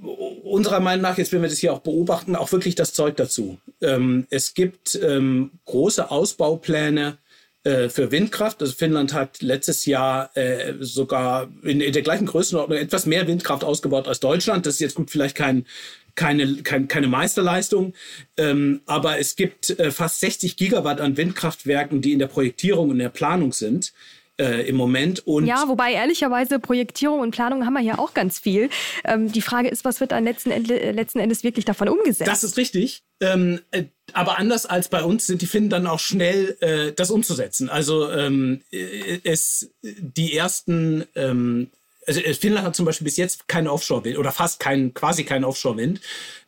[0.00, 3.58] unserer Meinung nach, jetzt wenn wir das hier auch beobachten, auch wirklich das Zeug dazu.
[3.80, 7.18] Ähm, es gibt ähm, große Ausbaupläne
[7.64, 8.62] äh, für Windkraft.
[8.62, 13.64] Also Finnland hat letztes Jahr äh, sogar in, in, der gleichen Größenordnung etwas mehr Windkraft
[13.64, 14.64] ausgebaut als Deutschland.
[14.64, 15.66] Das ist jetzt gut vielleicht kein,
[16.14, 17.92] keine, kein, keine Meisterleistung,
[18.38, 22.98] ähm, aber es gibt äh, fast 60 Gigawatt an Windkraftwerken, die in der Projektierung und
[22.98, 23.92] der Planung sind
[24.40, 25.26] äh, im Moment.
[25.26, 28.70] Und ja, wobei ehrlicherweise Projektierung und Planung haben wir ja auch ganz viel.
[29.04, 32.28] Ähm, die Frage ist, was wird dann letzten, Ende, letzten Endes wirklich davon umgesetzt?
[32.28, 33.02] Das ist richtig.
[33.20, 37.10] Ähm, äh, aber anders als bei uns sind die Finnen dann auch schnell, äh, das
[37.10, 37.68] umzusetzen.
[37.68, 41.70] Also ähm, äh, es die ersten ähm,
[42.06, 45.44] also äh, Finnland hat zum Beispiel bis jetzt keinen Offshore-Wind oder fast keinen, quasi keinen
[45.44, 46.00] Offshore-Wind.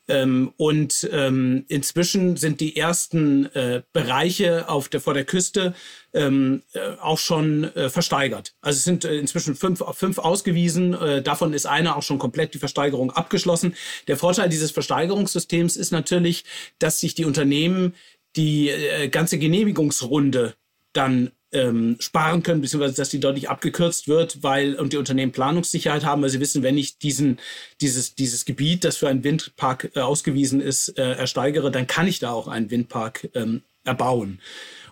[0.09, 5.75] Ähm, und ähm, inzwischen sind die ersten äh, Bereiche auf der, vor der Küste
[6.13, 8.55] ähm, äh, auch schon äh, versteigert.
[8.61, 10.95] Also es sind äh, inzwischen fünf, fünf ausgewiesen.
[10.95, 13.77] Äh, davon ist einer auch schon komplett die Versteigerung abgeschlossen.
[14.09, 16.45] Der Vorteil dieses Versteigerungssystems ist natürlich,
[16.81, 17.95] dass sich die Unternehmen
[18.35, 18.73] die
[19.11, 20.55] ganze Genehmigungsrunde
[20.95, 26.05] dann ähm, sparen können, beziehungsweise dass die deutlich abgekürzt wird, weil und die Unternehmen Planungssicherheit
[26.05, 27.39] haben, weil sie wissen, wenn ich diesen,
[27.81, 32.19] dieses, dieses Gebiet, das für einen Windpark äh, ausgewiesen ist, äh, ersteigere, dann kann ich
[32.19, 34.41] da auch einen Windpark ähm, erbauen.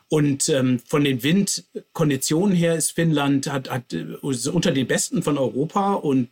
[0.09, 5.39] Und ähm, von den Windkonditionen her ist Finnland hat, hat äh, unter den besten von
[5.39, 6.29] Europa und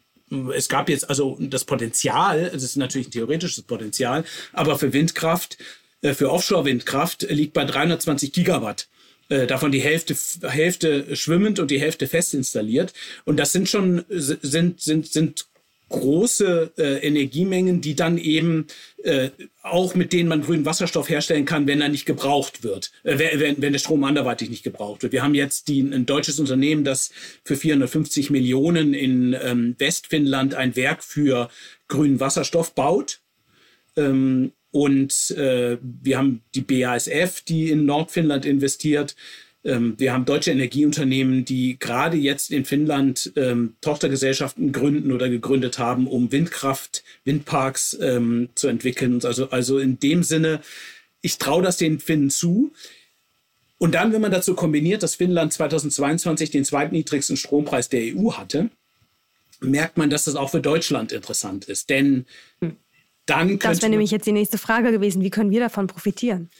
[0.54, 5.58] es gab jetzt also das Potenzial, es ist natürlich ein theoretisches Potenzial, aber für Windkraft,
[6.02, 8.88] äh, für Offshore-Windkraft liegt bei 320 Gigawatt.
[9.28, 10.16] Äh, davon die Hälfte,
[10.48, 12.94] Hälfte schwimmend und die Hälfte fest installiert.
[13.24, 15.46] Und das sind schon, sind, sind, sind
[15.88, 18.66] große äh, Energiemengen, die dann eben
[19.02, 19.30] äh,
[19.62, 23.60] auch mit denen man grünen Wasserstoff herstellen kann, wenn er nicht gebraucht wird, äh, wenn,
[23.60, 25.12] wenn der Strom anderweitig nicht gebraucht wird.
[25.12, 27.10] Wir haben jetzt die, ein deutsches Unternehmen, das
[27.44, 31.48] für 450 Millionen in ähm, Westfinnland ein Werk für
[31.88, 33.20] grünen Wasserstoff baut.
[33.96, 39.16] Ähm, und äh, wir haben die BASF, die in Nordfinnland investiert.
[39.64, 45.78] Ähm, wir haben deutsche Energieunternehmen, die gerade jetzt in Finnland ähm, Tochtergesellschaften gründen oder gegründet
[45.78, 49.20] haben, um Windkraft, Windparks ähm, zu entwickeln.
[49.24, 50.60] Also, also in dem Sinne,
[51.22, 52.72] ich traue das den Finnen zu.
[53.78, 58.70] Und dann, wenn man dazu kombiniert, dass Finnland 2022 den zweitniedrigsten Strompreis der EU hatte,
[59.60, 61.88] merkt man, dass das auch für Deutschland interessant ist.
[61.90, 62.26] Denn
[62.60, 62.76] hm.
[63.28, 63.58] Dann.
[63.58, 65.22] Das wäre nämlich jetzt die nächste Frage gewesen.
[65.22, 66.50] Wie können wir davon profitieren?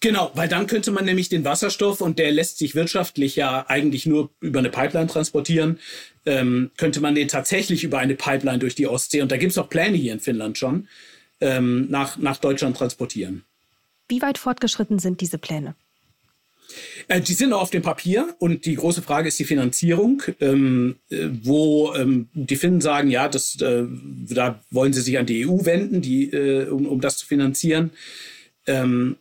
[0.00, 4.04] Genau, weil dann könnte man nämlich den Wasserstoff, und der lässt sich wirtschaftlich ja eigentlich
[4.04, 5.78] nur über eine Pipeline transportieren,
[6.26, 9.58] ähm, könnte man den tatsächlich über eine Pipeline durch die Ostsee, und da gibt es
[9.58, 10.88] auch Pläne hier in Finnland schon,
[11.40, 13.44] ähm, nach, nach Deutschland transportieren.
[14.08, 15.74] Wie weit fortgeschritten sind diese Pläne?
[17.08, 20.96] Äh, die sind noch auf dem Papier und die große Frage ist die Finanzierung, ähm,
[21.10, 23.84] äh, wo ähm, die Finnen sagen, ja, das, äh,
[24.28, 27.90] da wollen sie sich an die EU wenden, die, äh, um, um das zu finanzieren.
[28.66, 29.16] Ähm,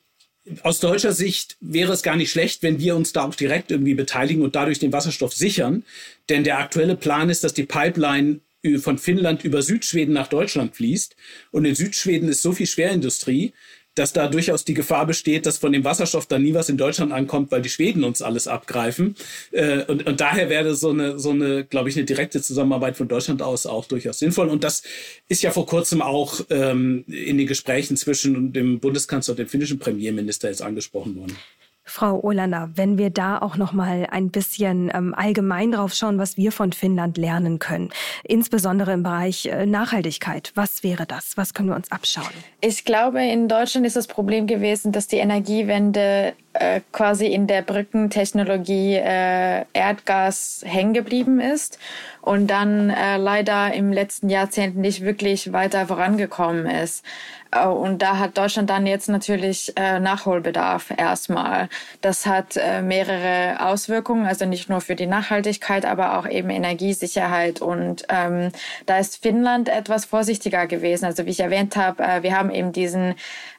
[0.61, 3.95] aus deutscher Sicht wäre es gar nicht schlecht, wenn wir uns da auch direkt irgendwie
[3.95, 5.83] beteiligen und dadurch den Wasserstoff sichern.
[6.29, 8.41] Denn der aktuelle Plan ist, dass die Pipeline
[8.77, 11.15] von Finnland über Südschweden nach Deutschland fließt.
[11.51, 13.53] Und in Südschweden ist so viel Schwerindustrie,
[13.95, 17.11] dass da durchaus die Gefahr besteht, dass von dem Wasserstoff dann nie was in Deutschland
[17.11, 19.15] ankommt, weil die Schweden uns alles abgreifen.
[19.51, 23.07] Äh, und, und daher wäre so eine, so eine, glaube ich, eine direkte Zusammenarbeit von
[23.07, 24.49] Deutschland aus auch durchaus sinnvoll.
[24.49, 24.83] Und das
[25.27, 29.79] ist ja vor kurzem auch ähm, in den Gesprächen zwischen dem Bundeskanzler und dem finnischen
[29.79, 31.35] Premierminister jetzt angesprochen worden.
[31.85, 36.35] Frau Olander, wenn wir da auch noch mal ein bisschen ähm, allgemein drauf schauen, was
[36.35, 37.91] wir von Finnland lernen können,
[38.23, 40.51] insbesondere im Bereich äh, Nachhaltigkeit.
[40.55, 41.37] Was wäre das?
[41.37, 42.25] Was können wir uns abschauen?
[42.59, 47.61] Ich glaube, in Deutschland ist das Problem gewesen, dass die Energiewende äh, quasi in der
[47.61, 51.79] Brückentechnologie äh, Erdgas hängen geblieben ist
[52.21, 57.03] und dann äh, leider im letzten Jahrzehnt nicht wirklich weiter vorangekommen ist.
[57.51, 61.69] Äh, und da hat Deutschland dann jetzt natürlich äh, Nachholbedarf erstmal.
[62.01, 67.61] Das hat äh, mehrere Auswirkungen, also nicht nur für die Nachhaltigkeit, aber auch eben Energiesicherheit.
[67.61, 68.51] Und ähm,
[68.85, 71.05] da ist Finnland etwas vorsichtiger gewesen.
[71.05, 73.15] Also wie ich erwähnt habe, äh, wir haben eben diesen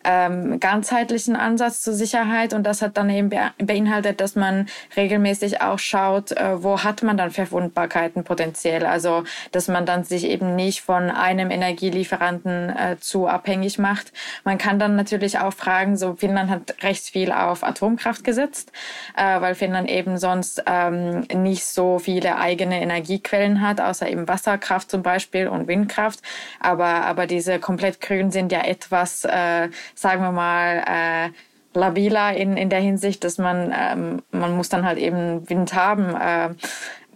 [0.06, 4.66] ähm, ganzheitlichen Ansatz zur Sicherheit und das hat dann eben beinhaltet, dass man
[4.96, 8.86] regelmäßig auch schaut, äh, wo hat man dann Verwundbarkeiten potenziell.
[8.86, 14.12] Also dass man dann sich eben nicht von einem Energielieferanten äh, zu abhängig macht.
[14.44, 18.72] Man kann dann natürlich auch fragen, so Finnland hat recht viel auf Atomkraft gesetzt,
[19.16, 24.90] äh, weil Finnland eben sonst ähm, nicht so viele eigene Energiequellen hat, außer eben Wasserkraft
[24.90, 26.20] zum Beispiel und Windkraft.
[26.60, 31.30] Aber, aber diese komplett grün sind ja etwas äh, sagen wir mal, äh,
[31.76, 36.14] labiler in, in der Hinsicht, dass man, ähm, man muss dann halt eben Wind haben.
[36.14, 36.54] Äh,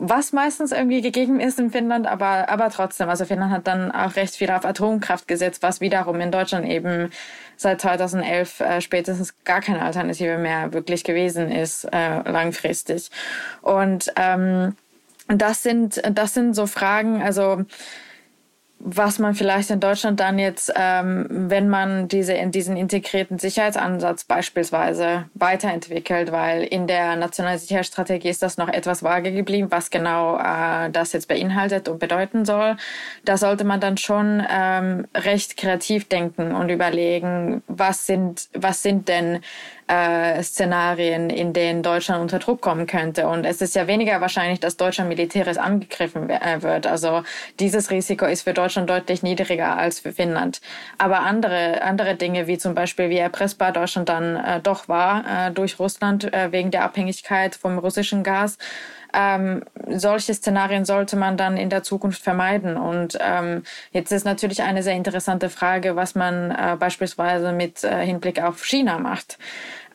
[0.02, 3.10] was meistens irgendwie gegeben ist in Finnland, aber, aber trotzdem.
[3.10, 7.10] Also Finnland hat dann auch recht viel auf Atomkraft gesetzt, was wiederum in Deutschland eben
[7.56, 13.10] seit 2011 äh, spätestens gar keine Alternative mehr wirklich gewesen ist, äh, langfristig.
[13.60, 14.74] Und ähm,
[15.28, 17.64] das sind, das sind so Fragen, also
[18.82, 24.24] was man vielleicht in Deutschland dann jetzt, ähm, wenn man diese in diesen integrierten Sicherheitsansatz
[24.24, 30.38] beispielsweise weiterentwickelt, weil in der nationalen Sicherheitsstrategie ist das noch etwas vage geblieben, was genau
[30.38, 32.76] äh, das jetzt beinhaltet und bedeuten soll.
[33.26, 39.08] Da sollte man dann schon ähm, recht kreativ denken und überlegen, was sind was sind
[39.08, 39.40] denn
[39.90, 43.26] äh, Szenarien, in denen Deutschland unter Druck kommen könnte.
[43.26, 46.87] Und es ist ja weniger wahrscheinlich, dass Deutschland militärisch angegriffen äh, wird.
[46.87, 47.24] Also
[47.59, 50.61] dieses Risiko ist für Deutschland deutlich niedriger als für Finnland.
[50.98, 55.50] Aber andere, andere Dinge, wie zum Beispiel, wie erpressbar Deutschland dann äh, doch war äh,
[55.50, 58.59] durch Russland äh, wegen der Abhängigkeit vom russischen Gas,
[59.12, 62.76] ähm, solche Szenarien sollte man dann in der Zukunft vermeiden.
[62.76, 68.04] Und ähm, jetzt ist natürlich eine sehr interessante Frage, was man äh, beispielsweise mit äh,
[68.04, 69.38] Hinblick auf China macht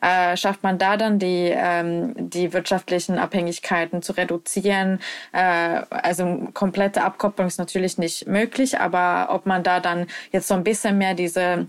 [0.02, 5.00] äh, schafft man da dann die, ähm, die wirtschaftlichen Abhängigkeiten zu reduzieren.
[5.32, 10.54] Äh, also komplette Abkopplung ist natürlich nicht möglich, aber ob man da dann jetzt so
[10.54, 11.66] ein bisschen mehr diese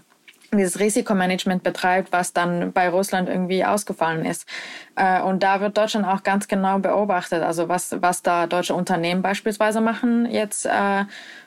[0.57, 4.47] dieses Risikomanagement betreibt, was dann bei Russland irgendwie ausgefallen ist.
[4.95, 9.21] Äh, und da wird Deutschland auch ganz genau beobachtet, also was, was da deutsche Unternehmen
[9.21, 11.05] beispielsweise machen jetzt äh,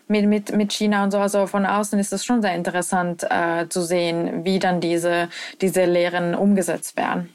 [0.09, 1.18] mit, mit, mit China und so.
[1.18, 5.29] Also von außen ist es schon sehr interessant äh, zu sehen, wie dann diese,
[5.61, 7.31] diese Lehren umgesetzt werden.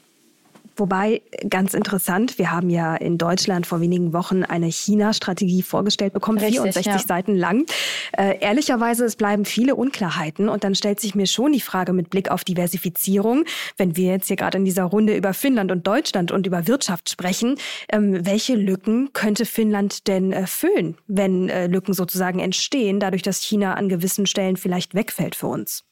[0.76, 6.38] Wobei, ganz interessant, wir haben ja in Deutschland vor wenigen Wochen eine China-Strategie vorgestellt bekommen,
[6.38, 6.98] Richtig, 64 ja.
[6.98, 7.64] Seiten lang.
[8.12, 12.10] Äh, ehrlicherweise, es bleiben viele Unklarheiten und dann stellt sich mir schon die Frage mit
[12.10, 13.44] Blick auf Diversifizierung,
[13.78, 17.08] wenn wir jetzt hier gerade in dieser Runde über Finnland und Deutschland und über Wirtschaft
[17.08, 17.56] sprechen,
[17.88, 23.42] ähm, welche Lücken könnte Finnland denn äh, füllen, wenn äh, Lücken sozusagen entstehen, dadurch, dass
[23.42, 25.84] China an gewissen Stellen vielleicht wegfällt für uns?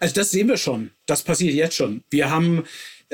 [0.00, 0.90] Also das sehen wir schon.
[1.06, 2.02] Das passiert jetzt schon.
[2.10, 2.64] Wir haben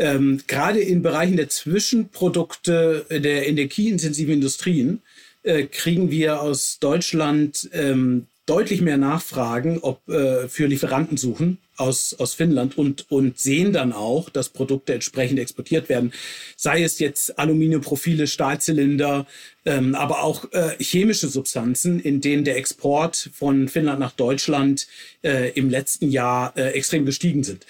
[0.00, 5.02] ähm, gerade in Bereichen der Zwischenprodukte der energieintensiven Industrien
[5.42, 12.34] äh, kriegen wir aus Deutschland ähm, deutlich mehr Nachfragen ob, äh, für Lieferantensuchen aus, aus
[12.34, 16.12] Finnland und, und sehen dann auch, dass Produkte entsprechend exportiert werden.
[16.56, 19.26] Sei es jetzt Aluminiumprofile, Stahlzylinder,
[19.64, 24.88] ähm, aber auch äh, chemische Substanzen, in denen der Export von Finnland nach Deutschland
[25.22, 27.66] äh, im letzten Jahr äh, extrem gestiegen sind.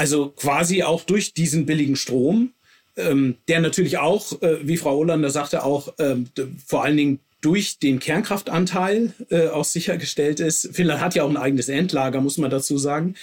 [0.00, 2.54] Also quasi auch durch diesen billigen Strom,
[2.96, 6.26] ähm, der natürlich auch, äh, wie Frau Olander sagte, auch ähm,
[6.66, 10.70] vor allen Dingen durch den Kernkraftanteil äh, auch sichergestellt ist.
[10.72, 13.14] Finnland hat ja auch ein eigenes Endlager, muss man dazu sagen.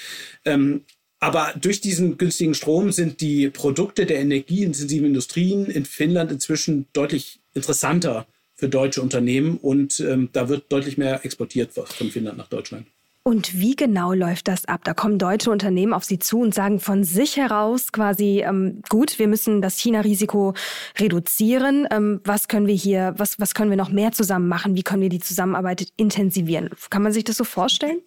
[0.46, 0.82] Ähm,
[1.20, 7.40] aber durch diesen günstigen Strom sind die Produkte der energieintensiven Industrien in Finnland inzwischen deutlich
[7.56, 12.86] interessanter für deutsche Unternehmen und ähm, da wird deutlich mehr exportiert von Finnland nach Deutschland.
[13.28, 14.86] Und wie genau läuft das ab?
[14.86, 19.20] Da kommen deutsche Unternehmen auf Sie zu und sagen von sich heraus quasi, ähm, gut,
[19.20, 20.54] wir müssen das China-Risiko
[20.98, 21.86] reduzieren.
[21.92, 24.78] Ähm, was können wir hier, was, was können wir noch mehr zusammen machen?
[24.78, 26.70] Wie können wir die Zusammenarbeit intensivieren?
[26.90, 27.98] Kann man sich das so vorstellen?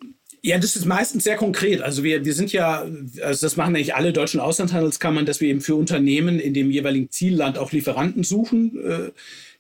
[0.41, 1.83] Ja, das ist meistens sehr konkret.
[1.83, 2.87] Also wir, wir sind ja,
[3.23, 7.11] also das machen eigentlich alle deutschen Auslandshandelskammern, dass wir eben für Unternehmen in dem jeweiligen
[7.11, 8.83] Zielland auch Lieferanten suchen.
[8.83, 9.11] Äh,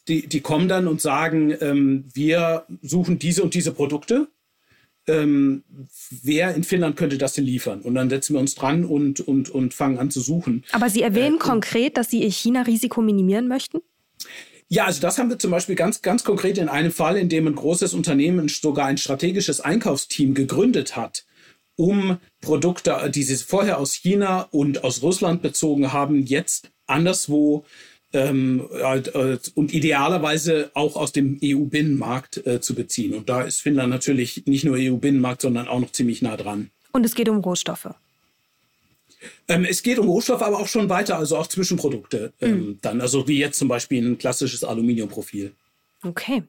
[0.08, 4.26] die, die kommen dann und sagen, ähm, wir suchen diese und diese Produkte
[5.06, 5.64] ähm,
[6.22, 7.82] wer in Finnland könnte das denn liefern?
[7.82, 10.64] Und dann setzen wir uns dran und, und, und fangen an zu suchen.
[10.72, 13.78] Aber Sie erwähnen äh, konkret, dass Sie Ihr China-Risiko minimieren möchten?
[14.68, 17.48] Ja, also das haben wir zum Beispiel ganz, ganz konkret in einem Fall, in dem
[17.48, 21.24] ein großes Unternehmen sogar ein strategisches Einkaufsteam gegründet hat,
[21.74, 27.64] um Produkte, die sie vorher aus China und aus Russland bezogen haben, jetzt anderswo
[28.12, 33.14] ähm, äh, und idealerweise auch aus dem EU-Binnenmarkt äh, zu beziehen.
[33.14, 36.70] Und da ist Finnland natürlich nicht nur EU-Binnenmarkt, sondern auch noch ziemlich nah dran.
[36.92, 37.88] Und es geht um Rohstoffe.
[39.48, 42.78] Ähm, es geht um Rohstoffe, aber auch schon weiter, also auch Zwischenprodukte ähm, mhm.
[42.80, 45.52] dann, also wie jetzt zum Beispiel ein klassisches Aluminiumprofil.
[46.02, 46.42] Okay.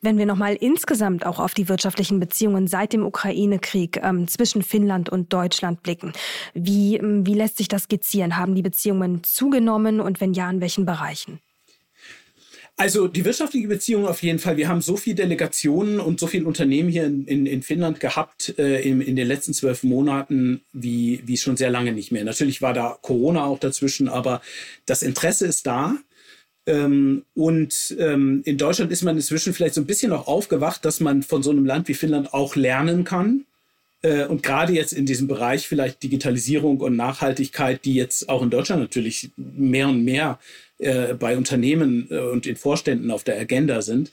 [0.00, 5.08] Wenn wir nochmal insgesamt auch auf die wirtschaftlichen Beziehungen seit dem Ukraine-Krieg ähm, zwischen Finnland
[5.08, 6.12] und Deutschland blicken,
[6.54, 8.36] wie, ähm, wie lässt sich das skizzieren?
[8.36, 11.40] Haben die Beziehungen zugenommen und wenn ja, in welchen Bereichen?
[12.78, 14.58] Also die wirtschaftliche Beziehung auf jeden Fall.
[14.58, 18.54] Wir haben so viele Delegationen und so viele Unternehmen hier in, in, in Finnland gehabt
[18.58, 22.24] äh, in, in den letzten zwölf Monaten wie, wie schon sehr lange nicht mehr.
[22.24, 24.42] Natürlich war da Corona auch dazwischen, aber
[24.84, 25.96] das Interesse ist da.
[26.66, 31.00] Ähm, und ähm, in Deutschland ist man inzwischen vielleicht so ein bisschen auch aufgewacht, dass
[31.00, 33.44] man von so einem Land wie Finnland auch lernen kann.
[34.02, 38.50] Äh, und gerade jetzt in diesem Bereich vielleicht Digitalisierung und Nachhaltigkeit, die jetzt auch in
[38.50, 40.40] Deutschland natürlich mehr und mehr
[40.78, 44.10] äh, bei Unternehmen äh, und in Vorständen auf der Agenda sind,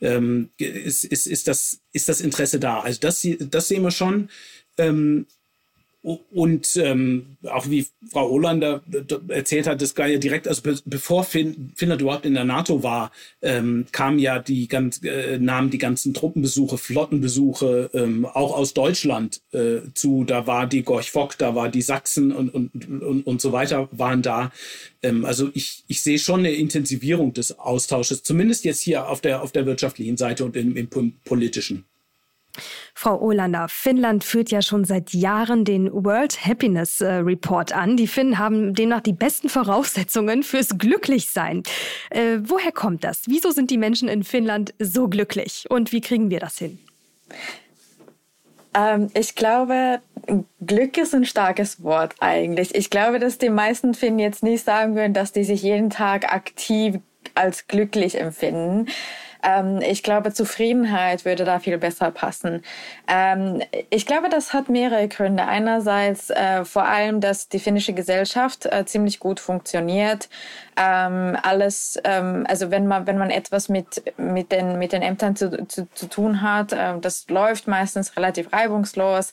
[0.00, 2.80] ähm, ist, ist, ist, das, ist das Interesse da.
[2.80, 4.30] Also das, das sehen wir schon.
[4.78, 5.26] Ähm,
[6.02, 8.82] und ähm, auch wie Frau Olander
[9.28, 13.12] erzählt hat, das ja direkt, also be bevor fin Finnland überhaupt in der NATO war,
[13.42, 19.42] ähm, kamen ja die ganz, äh, nahmen die ganzen Truppenbesuche, Flottenbesuche ähm, auch aus Deutschland
[19.52, 20.24] äh, zu.
[20.24, 23.88] Da war die Gorch Fock, da war die Sachsen und, und, und, und so weiter
[23.92, 24.52] waren da.
[25.02, 29.42] Ähm, also ich, ich sehe schon eine Intensivierung des Austausches, zumindest jetzt hier auf der,
[29.42, 30.88] auf der wirtschaftlichen Seite und im, im
[31.24, 31.84] politischen.
[32.94, 37.96] Frau Olander, Finnland führt ja schon seit Jahren den World Happiness äh, Report an.
[37.96, 41.62] Die Finnen haben demnach die besten Voraussetzungen fürs Glücklichsein.
[42.10, 43.22] Äh, woher kommt das?
[43.26, 45.66] Wieso sind die Menschen in Finnland so glücklich?
[45.68, 46.78] Und wie kriegen wir das hin?
[48.74, 50.00] Ähm, ich glaube,
[50.64, 52.74] Glück ist ein starkes Wort eigentlich.
[52.74, 56.32] Ich glaube, dass die meisten Finnen jetzt nicht sagen würden, dass die sich jeden Tag
[56.32, 56.98] aktiv
[57.34, 58.88] als glücklich empfinden.
[59.42, 62.62] Ähm, ich glaube, Zufriedenheit würde da viel besser passen.
[63.08, 65.44] Ähm, ich glaube, das hat mehrere Gründe.
[65.46, 70.28] Einerseits äh, vor allem, dass die finnische Gesellschaft äh, ziemlich gut funktioniert.
[70.76, 75.36] Ähm, alles, ähm, also wenn man, wenn man etwas mit, mit, den, mit den Ämtern
[75.36, 79.32] zu, zu, zu tun hat, äh, das läuft meistens relativ reibungslos.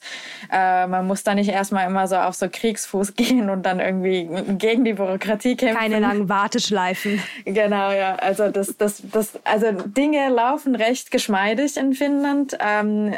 [0.52, 4.30] Äh, man muss da nicht erstmal immer so auf so Kriegsfuß gehen und dann irgendwie
[4.58, 5.80] gegen die Bürokratie kämpfen.
[5.80, 7.22] Keine langen Warteschleifen.
[7.46, 8.16] Genau, ja.
[8.16, 9.68] Also das, das, das, also
[9.98, 12.56] Dinge laufen recht geschmeidig in Finnland.
[12.60, 13.16] Ähm,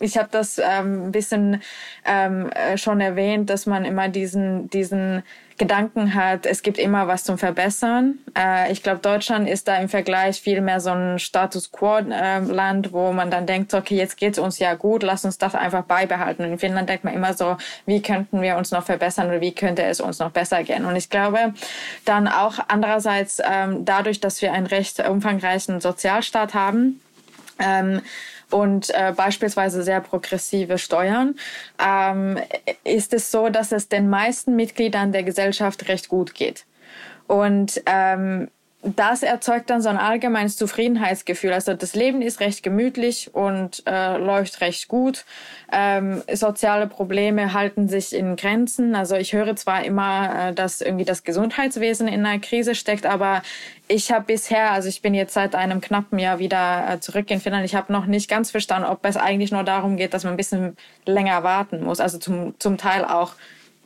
[0.00, 1.62] ich habe das ähm, ein bisschen
[2.06, 5.22] ähm, schon erwähnt, dass man immer diesen, diesen
[5.62, 8.18] Gedanken hat, es gibt immer was zum Verbessern.
[8.36, 12.92] Äh, ich glaube, Deutschland ist da im Vergleich viel mehr so ein Status Quo-Land, äh,
[12.92, 16.44] wo man dann denkt, okay, jetzt geht's uns ja gut, lass uns das einfach beibehalten.
[16.44, 19.54] Und in Finnland denkt man immer so, wie könnten wir uns noch verbessern oder wie
[19.54, 20.84] könnte es uns noch besser gehen?
[20.84, 21.54] Und ich glaube,
[22.04, 27.00] dann auch andererseits ähm, dadurch, dass wir einen recht umfangreichen Sozialstaat haben,
[27.60, 28.02] ähm,
[28.52, 31.34] und äh, beispielsweise sehr progressive Steuern,
[31.78, 32.38] ähm,
[32.84, 36.66] ist es so, dass es den meisten Mitgliedern der Gesellschaft recht gut geht.
[37.26, 38.48] Und ähm,
[38.84, 41.52] das erzeugt dann so ein allgemeines Zufriedenheitsgefühl.
[41.52, 45.24] Also das Leben ist recht gemütlich und äh, läuft recht gut.
[45.70, 48.96] Ähm, soziale Probleme halten sich in Grenzen.
[48.96, 53.42] Also ich höre zwar immer, äh, dass irgendwie das Gesundheitswesen in einer Krise steckt, aber
[53.86, 57.40] ich habe bisher, also ich bin jetzt seit einem knappen Jahr wieder äh, zurück in
[57.40, 60.34] Finnland, ich habe noch nicht ganz verstanden, ob es eigentlich nur darum geht, dass man
[60.34, 60.76] ein bisschen
[61.06, 62.00] länger warten muss.
[62.00, 63.34] Also zum, zum Teil auch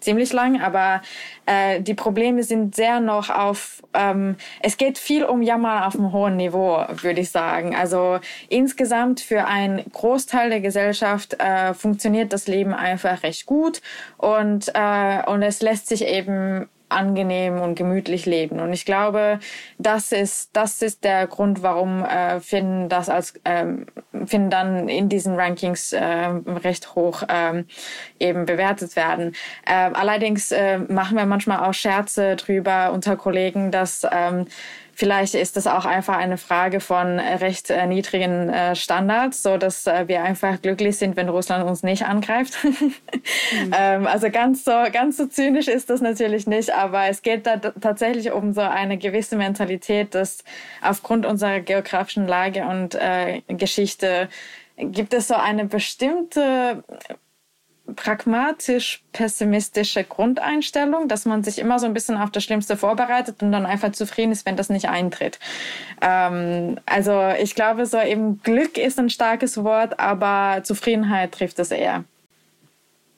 [0.07, 1.02] ziemlich lang, aber
[1.46, 6.12] äh, die Probleme sind sehr noch auf, ähm, es geht viel um Jammer auf einem
[6.12, 7.74] hohen Niveau, würde ich sagen.
[7.74, 13.82] Also insgesamt für einen Großteil der Gesellschaft äh, funktioniert das Leben einfach recht gut
[14.16, 18.61] und, äh, und es lässt sich eben angenehm und gemütlich leben.
[18.61, 19.39] Und ich glaube,
[19.78, 23.87] das ist, das ist der Grund, warum äh, Finn das als ähm,
[24.26, 27.66] Finn dann in diesen Rankings äh, recht hoch ähm,
[28.18, 29.34] eben bewertet werden.
[29.66, 34.47] Äh, allerdings äh, machen wir manchmal auch Scherze drüber unter Kollegen, dass ähm,
[34.99, 39.86] Vielleicht ist das auch einfach eine Frage von recht äh, niedrigen äh, Standards, so dass
[39.86, 42.57] äh, wir einfach glücklich sind, wenn Russland uns nicht angreift.
[42.64, 43.74] mhm.
[43.78, 47.59] ähm, also ganz so, ganz so zynisch ist das natürlich nicht, aber es geht da
[47.59, 50.42] tatsächlich um so eine gewisse Mentalität, dass
[50.80, 54.30] aufgrund unserer geografischen Lage und äh, Geschichte
[54.78, 56.82] gibt es so eine bestimmte
[57.95, 63.53] pragmatisch pessimistische Grundeinstellung, dass man sich immer so ein bisschen auf das Schlimmste vorbereitet und
[63.53, 65.39] dann einfach zufrieden ist, wenn das nicht eintritt.
[66.01, 71.70] Ähm, also ich glaube, so eben Glück ist ein starkes Wort, aber Zufriedenheit trifft es
[71.70, 72.05] eher.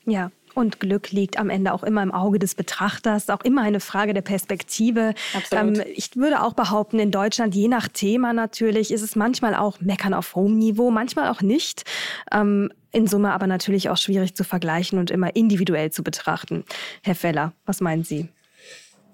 [0.05, 3.81] Ja, und Glück liegt am Ende auch immer im Auge des Betrachters, auch immer eine
[3.81, 5.15] Frage der Perspektive.
[5.53, 9.81] Ähm, ich würde auch behaupten, in Deutschland, je nach Thema natürlich, ist es manchmal auch
[9.81, 11.85] Meckern auf hohem Niveau, manchmal auch nicht.
[12.33, 16.65] Ähm, in Summe aber natürlich auch schwierig zu vergleichen und immer individuell zu betrachten.
[17.03, 18.29] Herr Feller, was meinen Sie?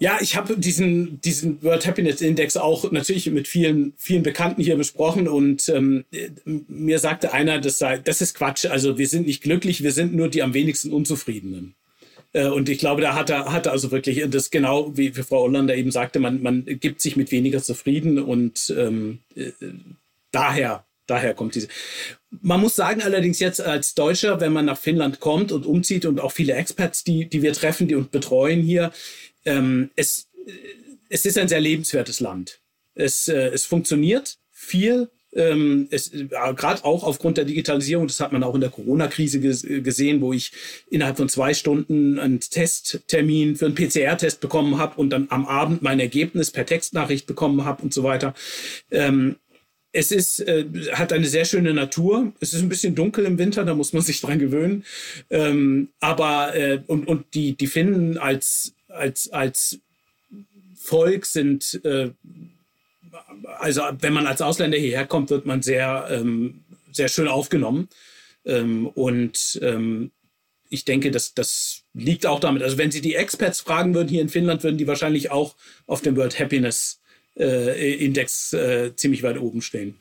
[0.00, 4.76] Ja, ich habe diesen, diesen World Happiness Index auch natürlich mit vielen, vielen Bekannten hier
[4.76, 6.04] besprochen und ähm,
[6.44, 8.66] mir sagte einer, das sei, das ist Quatsch.
[8.66, 11.74] Also wir sind nicht glücklich, wir sind nur die am wenigsten Unzufriedenen.
[12.32, 15.22] Äh, und ich glaube, da hat er, hat er also wirklich das genau, wie, wie
[15.22, 19.52] Frau Hollander eben sagte, man, man gibt sich mit weniger zufrieden und ähm, äh,
[20.32, 21.68] daher, daher kommt diese.
[22.42, 26.20] Man muss sagen, allerdings jetzt als Deutscher, wenn man nach Finnland kommt und umzieht und
[26.20, 28.90] auch viele Experts, die, die wir treffen, die uns betreuen hier,
[29.44, 30.28] ähm, es,
[31.08, 32.60] es ist ein sehr lebenswertes Land.
[32.94, 35.10] Es, äh, es funktioniert viel.
[35.34, 39.40] Ähm, es, äh, Gerade auch aufgrund der Digitalisierung, das hat man auch in der Corona-Krise
[39.40, 40.52] ges gesehen, wo ich
[40.90, 45.82] innerhalb von zwei Stunden einen Testtermin für einen PCR-Test bekommen habe und dann am Abend
[45.82, 48.34] mein Ergebnis per Textnachricht bekommen habe und so weiter.
[48.90, 49.36] Ähm,
[49.94, 52.32] es ist, äh, hat eine sehr schöne Natur.
[52.40, 54.84] Es ist ein bisschen dunkel im Winter, da muss man sich dran gewöhnen.
[55.30, 59.78] Ähm, aber äh, und, und die, die Finnen als als, als
[60.76, 62.10] Volk sind, äh,
[63.58, 67.88] also wenn man als Ausländer hierher kommt, wird man sehr, ähm, sehr schön aufgenommen.
[68.44, 70.10] Ähm, und ähm,
[70.68, 72.62] ich denke, dass das liegt auch damit.
[72.62, 75.54] Also wenn Sie die Experts fragen würden hier in Finnland, würden die wahrscheinlich auch
[75.86, 77.00] auf dem World Happiness
[77.36, 79.96] äh, Index äh, ziemlich weit oben stehen.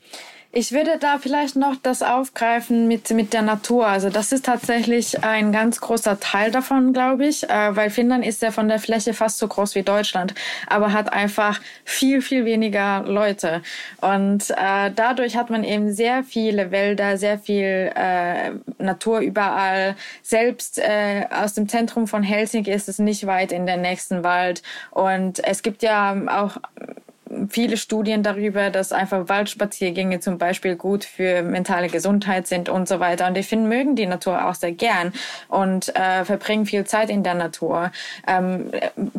[0.56, 3.88] Ich würde da vielleicht noch das aufgreifen mit, mit der Natur.
[3.88, 8.40] Also das ist tatsächlich ein ganz großer Teil davon, glaube ich, äh, weil Finnland ist
[8.40, 10.32] ja von der Fläche fast so groß wie Deutschland,
[10.68, 13.62] aber hat einfach viel, viel weniger Leute.
[14.00, 19.96] Und äh, dadurch hat man eben sehr viele Wälder, sehr viel äh, Natur überall.
[20.22, 24.62] Selbst äh, aus dem Zentrum von Helsinki ist es nicht weit in den nächsten Wald.
[24.92, 26.58] Und es gibt ja auch
[27.48, 33.00] viele Studien darüber, dass einfach Waldspaziergänge zum Beispiel gut für mentale Gesundheit sind und so
[33.00, 33.26] weiter.
[33.26, 35.12] Und ich finde, mögen die Natur auch sehr gern
[35.48, 37.90] und äh, verbringen viel Zeit in der Natur.
[38.26, 38.70] Ähm,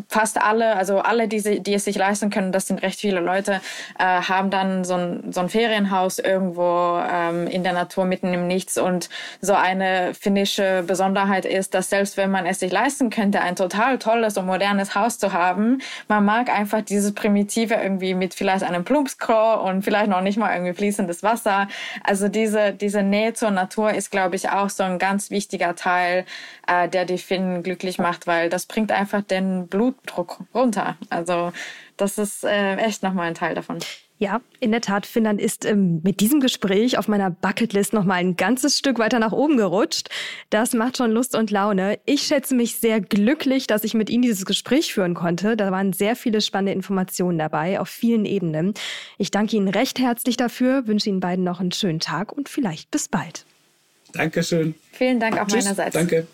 [0.09, 3.61] fast alle, also alle, die, die es sich leisten können, das sind recht viele Leute,
[3.99, 8.47] äh, haben dann so ein, so ein Ferienhaus irgendwo ähm, in der Natur mitten im
[8.47, 8.77] Nichts.
[8.77, 9.09] Und
[9.41, 13.97] so eine finnische Besonderheit ist, dass selbst wenn man es sich leisten könnte, ein total
[13.97, 18.83] tolles und modernes Haus zu haben, man mag einfach dieses primitive irgendwie mit vielleicht einem
[18.83, 21.67] Plumpsklo und vielleicht noch nicht mal irgendwie fließendes Wasser.
[22.03, 26.25] Also diese, diese Nähe zur Natur ist, glaube ich, auch so ein ganz wichtiger Teil,
[26.67, 30.97] äh, der die Finnen glücklich macht, weil das bringt einfach den Blutdruck runter.
[31.09, 31.51] Also
[31.97, 33.79] das ist äh, echt nochmal ein Teil davon.
[34.17, 38.13] Ja, in der Tat, Finnland ist ähm, mit diesem Gespräch auf meiner Bucketlist noch mal
[38.13, 40.07] ein ganzes Stück weiter nach oben gerutscht.
[40.49, 41.99] Das macht schon Lust und Laune.
[42.05, 45.57] Ich schätze mich sehr glücklich, dass ich mit Ihnen dieses Gespräch führen konnte.
[45.57, 48.73] Da waren sehr viele spannende Informationen dabei auf vielen Ebenen.
[49.17, 52.91] Ich danke Ihnen recht herzlich dafür, wünsche Ihnen beiden noch einen schönen Tag und vielleicht
[52.91, 53.45] bis bald.
[54.13, 54.75] Dankeschön.
[54.93, 55.65] Vielen Dank auch Tschüss.
[55.65, 55.93] meinerseits.
[55.93, 56.25] Danke.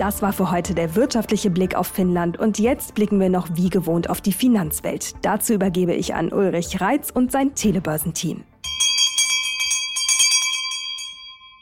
[0.00, 3.68] Das war für heute der wirtschaftliche Blick auf Finnland und jetzt blicken wir noch wie
[3.68, 5.14] gewohnt auf die Finanzwelt.
[5.20, 8.44] Dazu übergebe ich an Ulrich Reitz und sein Telebörsenteam.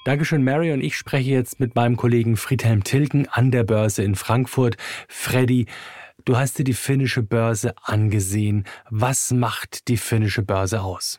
[0.04, 0.72] Dankeschön, Mary.
[0.72, 4.76] Und ich spreche jetzt mit meinem Kollegen Friedhelm Tilken an der Börse in Frankfurt.
[5.08, 5.66] Freddy,
[6.24, 8.66] du hast dir die finnische Börse angesehen.
[8.88, 11.18] Was macht die finnische Börse aus?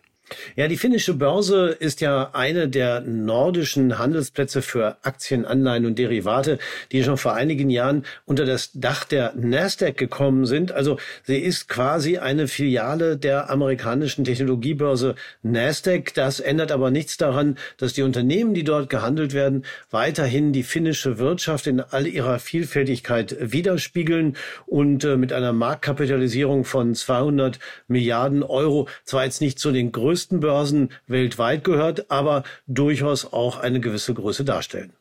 [0.56, 6.60] Ja, die finnische Börse ist ja eine der nordischen Handelsplätze für Aktien, Anleihen und Derivate,
[6.92, 10.72] die schon vor einigen Jahren unter das Dach der Nasdaq gekommen sind.
[10.72, 16.14] Also sie ist quasi eine Filiale der amerikanischen Technologiebörse Nasdaq.
[16.14, 21.18] Das ändert aber nichts daran, dass die Unternehmen, die dort gehandelt werden, weiterhin die finnische
[21.18, 28.88] Wirtschaft in all ihrer Vielfältigkeit widerspiegeln und äh, mit einer Marktkapitalisierung von 200 Milliarden Euro
[29.04, 34.14] zwar jetzt nicht zu den größten größten Börsen weltweit gehört, aber durchaus auch eine gewisse
[34.14, 34.92] Größe darstellen.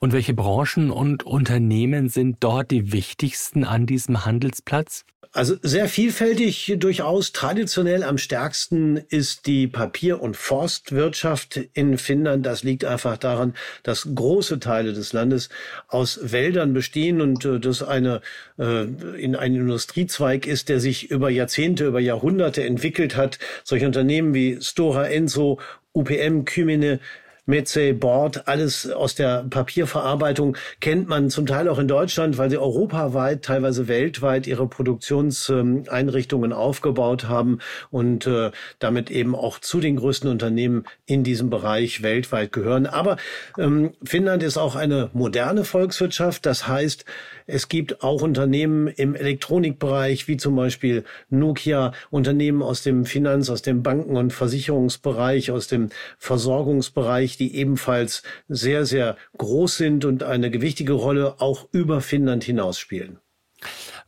[0.00, 5.04] Und welche Branchen und Unternehmen sind dort die wichtigsten an diesem Handelsplatz?
[5.36, 12.46] Also sehr vielfältig, durchaus traditionell am stärksten ist die Papier- und Forstwirtschaft in Finnland.
[12.46, 15.50] Das liegt einfach daran, dass große Teile des Landes
[15.88, 18.22] aus Wäldern bestehen und äh, das eine
[18.58, 18.84] äh,
[19.20, 23.38] in ein Industriezweig ist, der sich über Jahrzehnte, über Jahrhunderte entwickelt hat.
[23.62, 25.60] Solche Unternehmen wie Stora Enso,
[25.92, 26.98] UPM, Kymene,
[27.46, 32.58] Metze, Bord, alles aus der Papierverarbeitung kennt man zum Teil auch in Deutschland, weil sie
[32.58, 40.28] europaweit, teilweise weltweit ihre Produktionseinrichtungen aufgebaut haben und äh, damit eben auch zu den größten
[40.28, 42.86] Unternehmen in diesem Bereich weltweit gehören.
[42.86, 43.16] Aber
[43.58, 46.46] ähm, Finnland ist auch eine moderne Volkswirtschaft.
[46.46, 47.04] Das heißt,
[47.46, 53.62] es gibt auch Unternehmen im Elektronikbereich, wie zum Beispiel Nokia, Unternehmen aus dem Finanz-, aus
[53.62, 60.50] dem Banken- und Versicherungsbereich, aus dem Versorgungsbereich, die ebenfalls sehr, sehr groß sind und eine
[60.50, 63.18] gewichtige Rolle auch über Finnland hinaus spielen.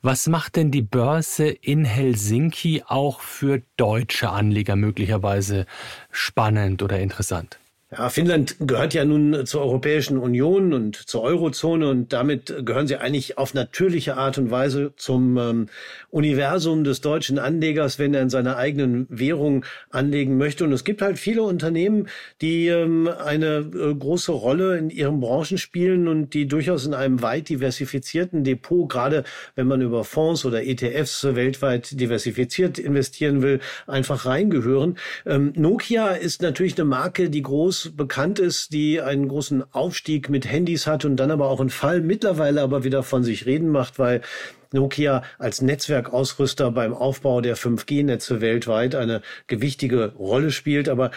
[0.03, 5.67] Was macht denn die Börse in Helsinki auch für deutsche Anleger möglicherweise
[6.11, 7.59] spannend oder interessant?
[7.91, 12.99] Ja, Finnland gehört ja nun zur Europäischen Union und zur Eurozone und damit gehören sie
[12.99, 15.67] eigentlich auf natürliche Art und Weise zum ähm,
[16.11, 20.65] Universum des deutschen Anlegers, wenn er in seiner eigenen Währung anlegen möchte.
[20.65, 22.09] Und es gibt halt viele Unternehmen,
[22.43, 27.23] die ähm, eine äh, große Rolle in ihren Branchen spielen und die durchaus in einem
[27.23, 29.25] weit diversifizierten Depot, gerade
[29.55, 34.99] wenn man über Fonds oder ETFs weltweit diversifiziert investieren will, einfach reingehören.
[35.25, 40.51] Ähm, Nokia ist natürlich eine Marke, die groß bekannt ist, die einen großen Aufstieg mit
[40.51, 43.99] Handys hat und dann aber auch einen Fall mittlerweile aber wieder von sich reden macht,
[43.99, 44.23] weil
[44.73, 50.89] Nokia als Netzwerkausrüster beim Aufbau der 5G-Netze weltweit eine gewichtige Rolle spielt.
[50.89, 51.11] Aber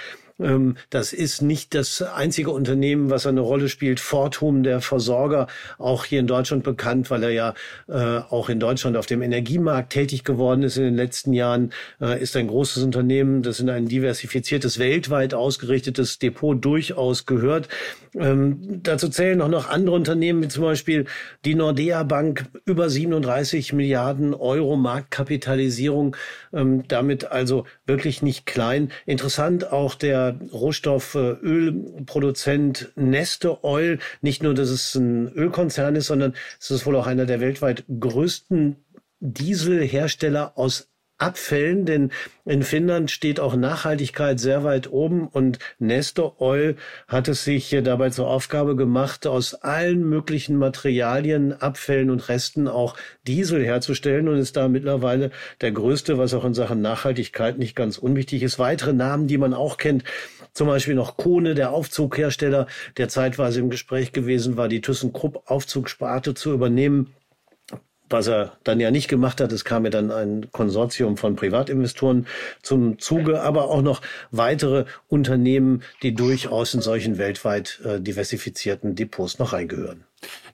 [0.89, 3.99] das ist nicht das einzige Unternehmen, was eine Rolle spielt.
[3.99, 7.53] Fortum, der Versorger, auch hier in Deutschland bekannt, weil er ja
[7.87, 11.71] äh, auch in Deutschland auf dem Energiemarkt tätig geworden ist in den letzten Jahren,
[12.01, 17.67] äh, ist ein großes Unternehmen, das in ein diversifiziertes, weltweit ausgerichtetes Depot durchaus gehört.
[18.15, 21.05] Ähm, dazu zählen auch noch andere Unternehmen, wie zum Beispiel
[21.45, 26.17] die Nordea Bank, über 37 Milliarden Euro Marktkapitalisierung,
[26.53, 28.91] ähm, damit also wirklich nicht klein.
[29.05, 33.99] Interessant auch der Rohstoffölproduzent Neste Oil.
[34.21, 37.85] Nicht nur, dass es ein Ölkonzern ist, sondern es ist wohl auch einer der weltweit
[37.87, 38.75] größten
[39.19, 40.90] Dieselhersteller aus
[41.21, 42.11] Abfällen, denn
[42.45, 46.75] in Finnland steht auch Nachhaltigkeit sehr weit oben und Nestor Oil
[47.07, 52.95] hat es sich dabei zur Aufgabe gemacht, aus allen möglichen Materialien, Abfällen und Resten auch
[53.27, 57.97] Diesel herzustellen und ist da mittlerweile der größte, was auch in Sachen Nachhaltigkeit nicht ganz
[57.97, 58.57] unwichtig ist.
[58.57, 60.03] Weitere Namen, die man auch kennt,
[60.53, 62.67] zum Beispiel noch Kone, der Aufzughersteller,
[62.97, 67.13] der zeitweise im Gespräch gewesen war, die ThyssenKrupp Aufzugsparte zu übernehmen
[68.11, 69.51] was er dann ja nicht gemacht hat.
[69.51, 72.27] Es kam ja dann ein Konsortium von Privatinvestoren
[72.61, 74.01] zum Zuge, aber auch noch
[74.31, 80.05] weitere Unternehmen, die durchaus in solchen weltweit äh, diversifizierten Depots noch reingehören.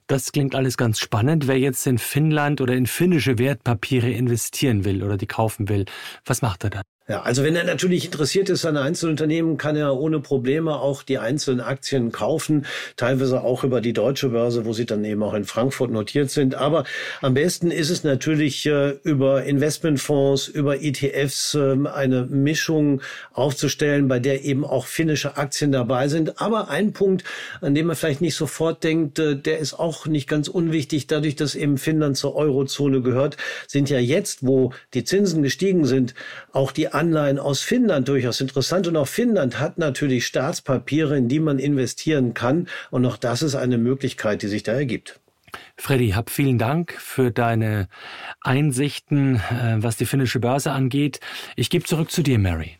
[0.06, 1.48] Das klingt alles ganz spannend.
[1.48, 5.84] Wer jetzt in Finnland oder in finnische Wertpapiere investieren will oder die kaufen will,
[6.24, 6.84] was macht er dann?
[7.10, 11.16] Ja, also wenn er natürlich interessiert ist an Einzelunternehmen, kann er ohne Probleme auch die
[11.16, 15.44] einzelnen Aktien kaufen, teilweise auch über die deutsche Börse, wo sie dann eben auch in
[15.44, 16.54] Frankfurt notiert sind.
[16.54, 16.84] Aber
[17.22, 23.00] am besten ist es natürlich äh, über Investmentfonds, über ETFs äh, eine Mischung
[23.32, 26.42] aufzustellen, bei der eben auch finnische Aktien dabei sind.
[26.42, 27.24] Aber ein Punkt,
[27.62, 31.06] an dem man vielleicht nicht sofort denkt, äh, der ist auch nicht ganz unwichtig.
[31.06, 36.12] Dadurch, dass eben Finnland zur Eurozone gehört, sind ja jetzt, wo die Zinsen gestiegen sind,
[36.52, 38.86] auch die Anleihen aus Finnland durchaus interessant.
[38.88, 42.68] Und auch Finnland hat natürlich Staatspapiere, in die man investieren kann.
[42.90, 45.20] Und auch das ist eine Möglichkeit, die sich da ergibt.
[45.76, 47.88] Freddy, hab vielen Dank für deine
[48.40, 51.20] Einsichten, äh, was die finnische Börse angeht.
[51.56, 52.76] Ich gebe zurück zu dir, Mary.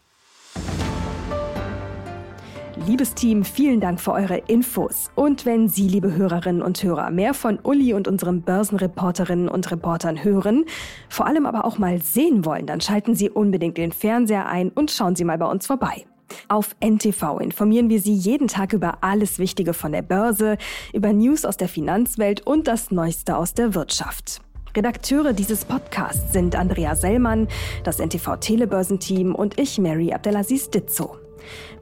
[2.87, 5.11] Liebes Team, vielen Dank für eure Infos.
[5.14, 10.22] Und wenn Sie, liebe Hörerinnen und Hörer, mehr von Uli und unseren Börsenreporterinnen und Reportern
[10.24, 10.64] hören,
[11.09, 14.91] vor allem aber auch mal sehen wollen, dann schalten Sie unbedingt den Fernseher ein und
[14.91, 16.07] schauen Sie mal bei uns vorbei.
[16.49, 20.57] Auf NTV informieren wir Sie jeden Tag über alles Wichtige von der Börse,
[20.93, 24.41] über News aus der Finanzwelt und das Neueste aus der Wirtschaft.
[24.76, 27.49] Redakteure dieses Podcasts sind Andrea Sellmann,
[27.85, 31.16] das NTV Telebörsenteam und ich, Mary Abdelaziz Ditzo.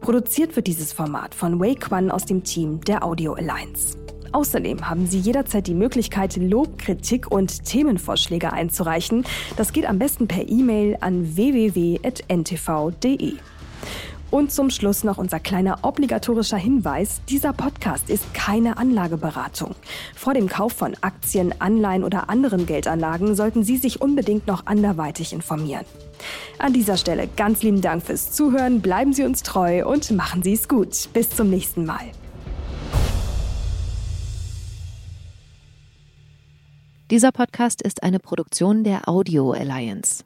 [0.01, 3.97] Produziert wird dieses Format von Wei Quan aus dem Team der Audio Alliance.
[4.33, 9.25] Außerdem haben Sie jederzeit die Möglichkeit, Lob, Kritik und Themenvorschläge einzureichen.
[9.57, 13.35] Das geht am besten per E-Mail an www.ntv.de.
[14.31, 17.21] Und zum Schluss noch unser kleiner obligatorischer Hinweis.
[17.29, 19.75] Dieser Podcast ist keine Anlageberatung.
[20.15, 25.33] Vor dem Kauf von Aktien, Anleihen oder anderen Geldanlagen sollten Sie sich unbedingt noch anderweitig
[25.33, 25.85] informieren.
[26.59, 30.55] An dieser Stelle ganz lieben Dank fürs Zuhören, bleiben Sie uns treu und machen Sie
[30.55, 31.09] es gut.
[31.13, 32.11] Bis zum nächsten Mal.
[37.11, 40.25] Dieser Podcast ist eine Produktion der Audio Alliance.